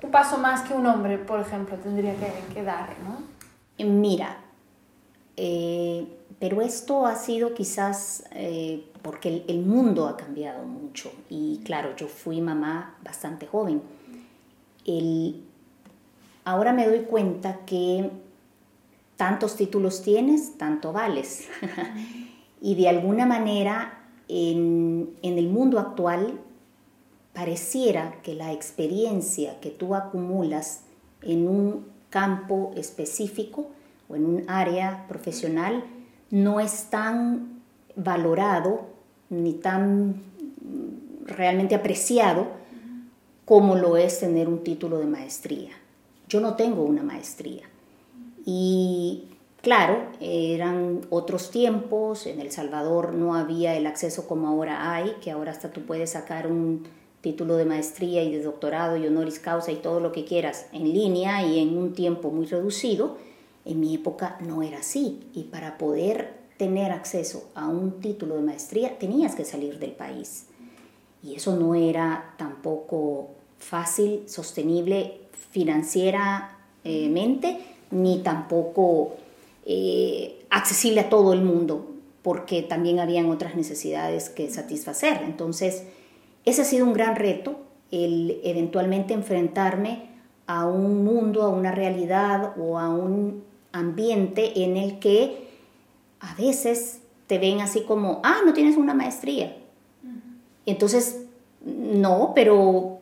un 0.03 0.11
paso 0.11 0.37
más 0.37 0.61
que 0.61 0.73
un 0.73 0.85
hombre, 0.85 1.17
por 1.17 1.39
ejemplo, 1.39 1.77
tendría 1.77 2.13
que, 2.53 2.63
dar, 2.63 2.89
¿no? 3.03 3.85
Mira, 3.85 4.37
eh, 5.35 6.07
pero 6.39 6.61
esto 6.61 7.05
ha 7.05 7.15
sido 7.15 7.53
quizás 7.53 8.25
eh, 8.31 8.85
porque 9.01 9.43
el, 9.47 9.65
mundo 9.65 10.07
ha 10.07 10.17
cambiado 10.17 10.65
mucho 10.65 11.11
y 11.29 11.61
claro, 11.63 11.95
yo 11.95 12.07
fui 12.07 12.41
mamá 12.41 12.95
bastante 13.03 13.47
joven. 13.47 13.81
ahora 16.43 16.73
me 16.73 16.85
doy 16.87 17.01
cuenta 17.01 17.59
que 17.65 18.11
tantos 19.17 19.55
títulos 19.55 20.01
tienes, 20.01 20.57
tanto 20.57 20.91
vales. 20.91 21.47
y 22.61 22.75
de 22.75 22.89
alguna 22.89 23.25
manera 23.25 24.03
en, 24.27 25.15
en 25.21 25.37
el 25.37 25.49
mundo 25.49 25.79
actual 25.79 26.39
pareciera 27.33 28.21
que 28.23 28.33
la 28.33 28.53
experiencia 28.53 29.59
que 29.59 29.69
tú 29.69 29.93
acumulas 29.93 30.81
en 31.21 31.47
un 31.47 31.85
campo 32.09 32.71
específico 32.75 33.67
o 34.07 34.15
en 34.15 34.25
un 34.25 34.49
área 34.49 35.05
profesional 35.07 35.83
no 36.31 36.59
es 36.59 36.89
tan 36.89 37.61
valorado 37.95 38.85
ni 39.29 39.53
tan 39.53 40.21
realmente 41.25 41.75
apreciado 41.75 42.47
como 43.45 43.75
lo 43.75 43.97
es 43.97 44.19
tener 44.19 44.47
un 44.47 44.63
título 44.63 44.97
de 44.99 45.05
maestría. 45.05 45.71
Yo 46.27 46.39
no 46.39 46.55
tengo 46.55 46.83
una 46.83 47.03
maestría. 47.03 47.69
Y 48.45 49.23
claro, 49.61 50.03
eran 50.21 51.01
otros 51.09 51.49
tiempos, 51.49 52.27
en 52.27 52.39
El 52.39 52.51
Salvador 52.51 53.13
no 53.13 53.35
había 53.35 53.75
el 53.75 53.87
acceso 53.87 54.27
como 54.27 54.47
ahora 54.47 54.93
hay, 54.93 55.15
que 55.21 55.31
ahora 55.31 55.51
hasta 55.51 55.71
tú 55.71 55.81
puedes 55.81 56.11
sacar 56.11 56.47
un 56.47 56.83
título 57.21 57.57
de 57.57 57.65
maestría 57.65 58.23
y 58.23 58.31
de 58.31 58.43
doctorado 58.43 58.97
y 58.97 59.07
honoris 59.07 59.39
causa 59.39 59.71
y 59.71 59.77
todo 59.77 59.99
lo 59.99 60.11
que 60.11 60.25
quieras 60.25 60.67
en 60.71 60.93
línea 60.93 61.43
y 61.43 61.57
en 61.59 61.75
un 61.75 61.93
tiempo 61.93 62.29
muy 62.29 62.45
reducido. 62.45 63.17
En 63.65 63.79
mi 63.79 63.95
época 63.95 64.37
no 64.41 64.61
era 64.61 64.77
así 64.77 65.23
y 65.33 65.45
para 65.45 65.79
poder 65.79 66.33
tener 66.57 66.91
acceso 66.91 67.49
a 67.55 67.67
un 67.67 67.99
título 67.99 68.35
de 68.35 68.43
maestría 68.43 68.99
tenías 68.99 69.33
que 69.33 69.43
salir 69.43 69.79
del 69.79 69.93
país. 69.93 70.45
Y 71.23 71.33
eso 71.33 71.55
no 71.55 71.73
era 71.73 72.35
tampoco 72.37 73.29
fácil, 73.57 74.29
sostenible 74.29 75.21
financieramente, 75.49 77.74
ni 77.91 78.19
tampoco 78.19 79.15
eh, 79.65 80.45
accesible 80.49 81.01
a 81.01 81.09
todo 81.09 81.33
el 81.33 81.41
mundo, 81.41 81.91
porque 82.21 82.61
también 82.61 82.99
habían 82.99 83.29
otras 83.29 83.55
necesidades 83.55 84.29
que 84.29 84.49
satisfacer. 84.49 85.21
Entonces, 85.23 85.83
ese 86.45 86.61
ha 86.61 86.65
sido 86.65 86.85
un 86.85 86.93
gran 86.93 87.15
reto, 87.15 87.59
el 87.91 88.39
eventualmente 88.43 89.13
enfrentarme 89.13 90.09
a 90.47 90.65
un 90.65 91.03
mundo, 91.03 91.43
a 91.43 91.49
una 91.49 91.71
realidad 91.71 92.53
o 92.59 92.77
a 92.77 92.89
un 92.89 93.43
ambiente 93.71 94.63
en 94.63 94.77
el 94.77 94.99
que 94.99 95.47
a 96.19 96.33
veces 96.35 96.99
te 97.27 97.39
ven 97.39 97.61
así 97.61 97.81
como, 97.81 98.21
ah, 98.23 98.37
no 98.45 98.53
tienes 98.53 98.77
una 98.77 98.93
maestría. 98.93 99.55
Entonces, 100.65 101.21
no, 101.63 102.33
pero 102.35 102.99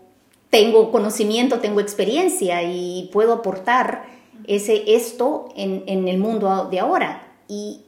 tengo 0.49 0.91
conocimiento, 0.91 1.59
tengo 1.59 1.79
experiencia 1.79 2.63
y 2.63 3.09
puedo 3.11 3.33
aportar 3.33 4.05
ese, 4.47 4.95
esto 4.95 5.49
en, 5.55 5.83
en 5.87 6.07
el 6.07 6.17
mundo 6.17 6.67
de 6.69 6.79
ahora. 6.79 7.35
Y, 7.47 7.81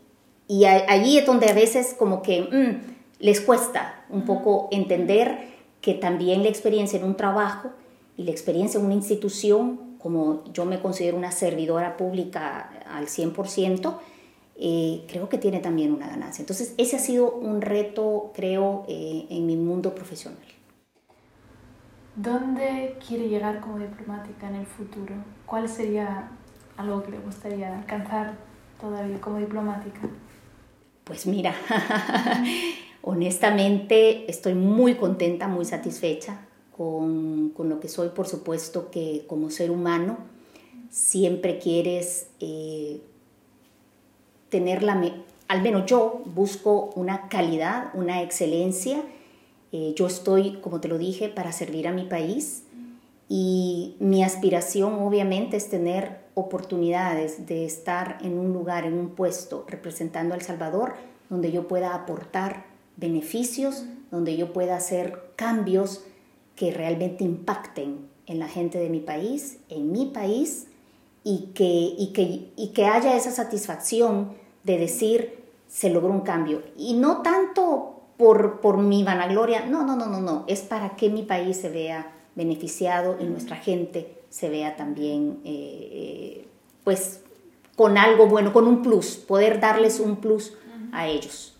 y 0.47 0.65
allí 0.65 1.17
es 1.17 1.25
donde 1.25 1.49
a 1.49 1.53
veces 1.53 1.95
como 1.97 2.21
que 2.21 2.41
mm, 2.41 2.95
les 3.19 3.41
cuesta 3.41 4.05
un 4.09 4.25
poco 4.25 4.67
entender 4.71 5.55
que 5.81 5.93
también 5.93 6.43
la 6.43 6.49
experiencia 6.49 6.99
en 6.99 7.05
un 7.05 7.15
trabajo 7.15 7.71
y 8.17 8.23
la 8.23 8.31
experiencia 8.31 8.79
en 8.79 8.85
una 8.85 8.95
institución, 8.95 9.97
como 9.99 10.43
yo 10.53 10.65
me 10.65 10.79
considero 10.79 11.17
una 11.17 11.31
servidora 11.31 11.97
pública 11.97 12.69
al 12.89 13.07
100%, 13.07 13.97
eh, 14.57 15.05
creo 15.07 15.27
que 15.27 15.37
tiene 15.37 15.59
también 15.59 15.93
una 15.93 16.07
ganancia. 16.07 16.41
Entonces, 16.41 16.73
ese 16.77 16.95
ha 16.95 16.99
sido 16.99 17.31
un 17.31 17.61
reto, 17.61 18.31
creo, 18.33 18.85
eh, 18.87 19.25
en 19.29 19.45
mi 19.45 19.57
mundo 19.57 19.93
profesional. 19.93 20.39
¿Dónde 22.15 22.97
quiere 23.05 23.27
llegar 23.27 23.59
como 23.59 23.79
diplomática 23.79 24.47
en 24.47 24.55
el 24.55 24.65
futuro? 24.65 25.15
¿Cuál 25.45 25.67
sería 25.67 26.31
algo 26.77 27.03
que 27.03 27.11
le 27.11 27.19
gustaría 27.19 27.77
alcanzar 27.77 28.33
todavía 28.79 29.19
como 29.21 29.37
diplomática? 29.37 30.01
Pues 31.03 31.27
mira, 31.27 31.53
honestamente 33.01 34.29
estoy 34.29 34.55
muy 34.55 34.95
contenta, 34.95 35.47
muy 35.47 35.65
satisfecha 35.65 36.39
con, 36.75 37.49
con, 37.49 37.69
lo 37.69 37.79
que 37.79 37.87
soy, 37.87 38.09
por 38.09 38.27
supuesto 38.27 38.89
que 38.89 39.23
como 39.27 39.49
ser 39.49 39.71
humano 39.71 40.17
siempre 40.89 41.59
quieres 41.59 42.27
eh, 42.39 43.01
tener 44.49 44.83
la, 44.83 45.01
al 45.47 45.61
menos 45.61 45.85
yo 45.85 46.21
busco 46.25 46.91
una 46.95 47.27
calidad, 47.29 47.91
una 47.93 48.21
excelencia. 48.21 49.01
Eh, 49.71 49.93
yo 49.95 50.07
estoy, 50.07 50.53
como 50.61 50.79
te 50.79 50.87
lo 50.87 50.97
dije, 50.97 51.29
para 51.29 51.51
servir 51.51 51.87
a 51.87 51.91
mi 51.91 52.05
país 52.05 52.63
y 53.27 53.95
mi 53.99 54.23
aspiración 54.23 54.93
obviamente 54.93 55.57
es 55.57 55.69
tener 55.69 56.24
oportunidades 56.35 57.47
de 57.47 57.65
estar 57.65 58.19
en 58.21 58.37
un 58.37 58.53
lugar, 58.53 58.85
en 58.85 58.93
un 58.93 59.09
puesto 59.09 59.65
representando 59.67 60.33
a 60.33 60.37
El 60.37 60.43
Salvador, 60.43 60.93
donde 61.29 61.51
yo 61.51 61.67
pueda 61.67 61.95
aportar 61.95 62.65
beneficios, 62.97 63.85
donde 64.11 64.37
yo 64.37 64.53
pueda 64.53 64.75
hacer 64.75 65.31
cambios 65.35 66.03
que 66.55 66.71
realmente 66.71 67.23
impacten 67.23 68.07
en 68.27 68.39
la 68.39 68.47
gente 68.47 68.77
de 68.77 68.89
mi 68.89 68.99
país, 68.99 69.57
en 69.69 69.91
mi 69.91 70.05
país, 70.05 70.67
y 71.23 71.51
que, 71.55 71.63
y 71.97 72.11
que, 72.13 72.51
y 72.55 72.67
que 72.69 72.85
haya 72.85 73.15
esa 73.15 73.31
satisfacción 73.31 74.33
de 74.63 74.77
decir, 74.77 75.43
se 75.67 75.89
logró 75.89 76.11
un 76.11 76.21
cambio. 76.21 76.61
Y 76.77 76.93
no 76.93 77.23
tanto 77.23 78.03
por, 78.17 78.61
por 78.61 78.77
mi 78.77 79.03
vanagloria, 79.03 79.65
no, 79.65 79.83
no, 79.83 79.95
no, 79.95 80.05
no, 80.05 80.21
no, 80.21 80.45
es 80.47 80.61
para 80.61 80.95
que 80.95 81.09
mi 81.09 81.23
país 81.23 81.57
se 81.57 81.69
vea 81.69 82.11
beneficiado 82.35 83.17
y 83.19 83.23
nuestra 83.23 83.55
gente 83.55 84.21
se 84.35 84.49
vea 84.49 84.75
también, 84.75 85.39
eh, 85.45 85.89
eh, 85.93 86.47
pues, 86.83 87.23
con 87.77 87.97
algo 87.97 88.27
bueno, 88.27 88.51
con 88.51 88.67
un 88.67 88.81
plus, 88.81 89.15
poder 89.15 89.61
darles 89.61 90.01
un 90.01 90.17
plus 90.17 90.53
a 90.91 91.07
ellos. 91.07 91.55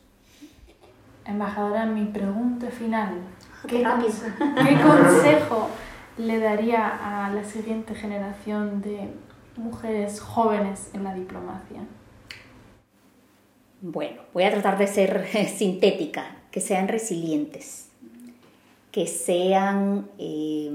Embajadora, 1.24 1.86
mi 1.86 2.04
pregunta 2.04 2.70
final. 2.70 3.22
¿Qué, 3.66 3.78
¿Qué 3.78 4.78
consejo 4.84 5.70
le 6.18 6.38
daría 6.40 7.26
a 7.26 7.32
la 7.32 7.46
siguiente 7.46 7.96
generación 7.96 8.82
de 8.82 9.10
mujeres 9.56 10.20
jóvenes 10.20 10.90
en 10.94 11.06
la 11.06 11.14
diplomacia? 11.14 11.80
Bueno, 13.80 14.22
voy 14.34 14.44
a 14.44 14.52
tratar 14.52 14.78
de 14.78 14.88
ser 14.88 15.26
sintética, 15.48 16.26
que 16.52 16.60
sean 16.60 16.90
resilientes, 16.90 17.88
que 18.92 19.08
sean 19.08 20.10
eh, 20.18 20.70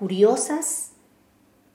curiosas, 0.00 0.92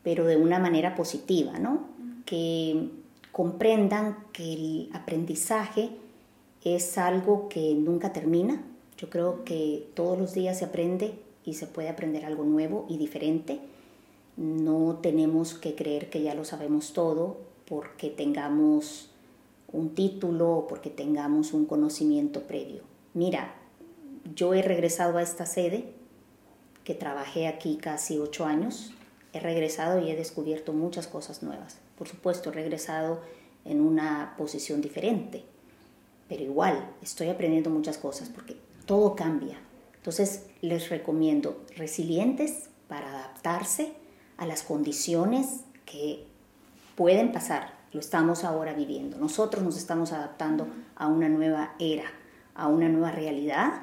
pero 0.04 0.26
de 0.26 0.36
una 0.36 0.58
manera 0.58 0.96
positiva, 0.96 1.60
¿no? 1.60 1.88
Que 2.26 2.90
comprendan 3.32 4.18
que 4.34 4.54
el 4.54 4.90
aprendizaje 4.94 5.92
es 6.64 6.98
algo 6.98 7.48
que 7.50 7.76
nunca 7.76 8.12
termina. 8.14 8.64
Yo 8.98 9.12
creo 9.12 9.46
que 9.46 9.88
todos 9.94 10.18
los 10.18 10.34
días 10.34 10.58
se 10.58 10.66
aprende 10.66 11.14
y 11.46 11.54
se 11.54 11.68
puede 11.68 11.88
aprender 11.88 12.26
algo 12.26 12.44
nuevo 12.44 12.88
y 12.90 12.98
diferente. 12.98 13.60
No 14.38 14.98
tenemos 15.04 15.54
que 15.54 15.76
creer 15.76 16.10
que 16.10 16.24
ya 16.24 16.34
lo 16.34 16.46
sabemos 16.46 16.94
todo 16.94 17.38
porque 17.68 18.10
tengamos 18.10 19.12
un 19.72 19.94
título 19.94 20.52
o 20.52 20.68
porque 20.68 20.90
tengamos 20.90 21.54
un 21.54 21.66
conocimiento 21.66 22.42
previo. 22.42 22.82
Mira, 23.14 23.54
yo 24.34 24.56
he 24.56 24.64
regresado 24.64 25.20
a 25.20 25.22
esta 25.22 25.46
sede, 25.46 25.94
que 26.86 26.94
trabajé 26.94 27.48
aquí 27.48 27.76
casi 27.76 28.18
ocho 28.20 28.46
años, 28.46 28.94
he 29.34 29.42
regresado 29.42 30.00
y 30.00 30.10
he 30.10 30.16
descubierto 30.16 30.72
muchas 30.72 31.08
cosas 31.08 31.44
nuevas. 31.44 31.80
Por 31.98 32.08
supuesto, 32.08 32.52
he 32.52 32.54
regresado 32.54 33.22
en 33.66 33.82
una 33.82 34.36
posición 34.38 34.82
diferente, 34.82 35.44
pero 36.30 36.44
igual 36.44 36.94
estoy 37.02 37.30
aprendiendo 37.30 37.70
muchas 37.70 37.98
cosas 37.98 38.30
porque 38.30 38.56
todo 38.86 39.16
cambia. 39.16 39.58
Entonces 39.98 40.46
les 40.62 40.90
recomiendo 40.90 41.66
resilientes 41.76 42.70
para 42.88 43.10
adaptarse 43.10 43.94
a 44.38 44.46
las 44.46 44.62
condiciones 44.62 45.62
que 45.86 46.24
pueden 46.96 47.32
pasar. 47.32 47.74
Lo 47.94 48.00
estamos 48.00 48.44
ahora 48.44 48.74
viviendo. 48.74 49.18
Nosotros 49.18 49.64
nos 49.64 49.78
estamos 49.78 50.12
adaptando 50.12 50.68
a 50.96 51.08
una 51.08 51.30
nueva 51.30 51.74
era, 51.80 52.06
a 52.54 52.68
una 52.68 52.90
nueva 52.90 53.12
realidad 53.12 53.82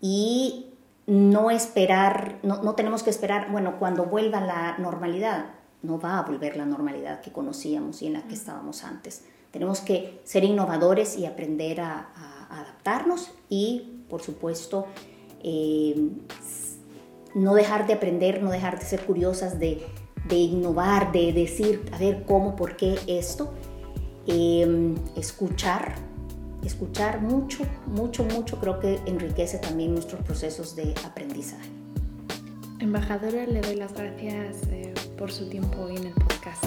y 0.00 0.69
no 1.10 1.50
esperar, 1.50 2.38
no, 2.44 2.62
no, 2.62 2.76
tenemos 2.76 3.02
que 3.02 3.10
esperar, 3.10 3.50
bueno, 3.50 3.80
cuando 3.80 4.04
vuelva 4.04 4.40
la 4.40 4.78
normalidad, 4.78 5.46
no 5.82 5.98
va 5.98 6.20
a 6.20 6.22
volver 6.22 6.56
la 6.56 6.64
normalidad 6.64 7.20
que 7.20 7.32
conocíamos 7.32 8.00
y 8.02 8.06
en 8.06 8.12
la 8.12 8.22
que 8.28 8.34
estábamos 8.34 8.84
antes. 8.84 9.24
Tenemos 9.50 9.80
que 9.80 10.20
ser 10.22 10.44
innovadores 10.44 11.18
y 11.18 11.26
aprender 11.26 11.80
a, 11.80 12.46
adaptarnos 12.48 13.32
y, 13.48 14.04
por 14.08 14.22
supuesto, 14.22 14.86
eh, 15.42 16.10
no 17.34 17.54
dejar 17.54 17.88
de 17.88 17.94
aprender, 17.94 18.40
no 18.40 18.52
dejar 18.52 18.78
de 18.78 18.84
ser 18.84 19.04
curiosas, 19.04 19.58
de, 19.58 19.84
de 20.28 20.36
innovar, 20.36 21.10
de 21.10 21.32
decir, 21.32 21.90
a 21.92 21.98
ver, 21.98 22.24
cómo, 22.24 22.54
por 22.54 22.76
qué 22.76 22.96
esto. 23.08 23.52
Eh, 24.28 24.94
escuchar, 25.16 25.96
escuchar 26.64 27.20
mucho, 27.22 27.64
mucho, 27.86 28.24
mucho 28.24 28.58
creo 28.60 28.80
que 28.80 29.00
enriquece 29.06 29.58
también 29.58 29.94
nuestros 29.94 30.22
procesos 30.22 30.76
de 30.76 30.94
aprendizaje. 31.04 31.68
Embajadora, 32.80 33.46
le 33.46 33.60
doy 33.60 33.76
las 33.76 33.92
gracias 33.92 34.56
eh, 34.70 34.94
por 35.18 35.30
su 35.30 35.48
tiempo 35.48 35.82
hoy 35.82 35.96
en 35.96 36.06
el 36.06 36.14
podcast. 36.14 36.64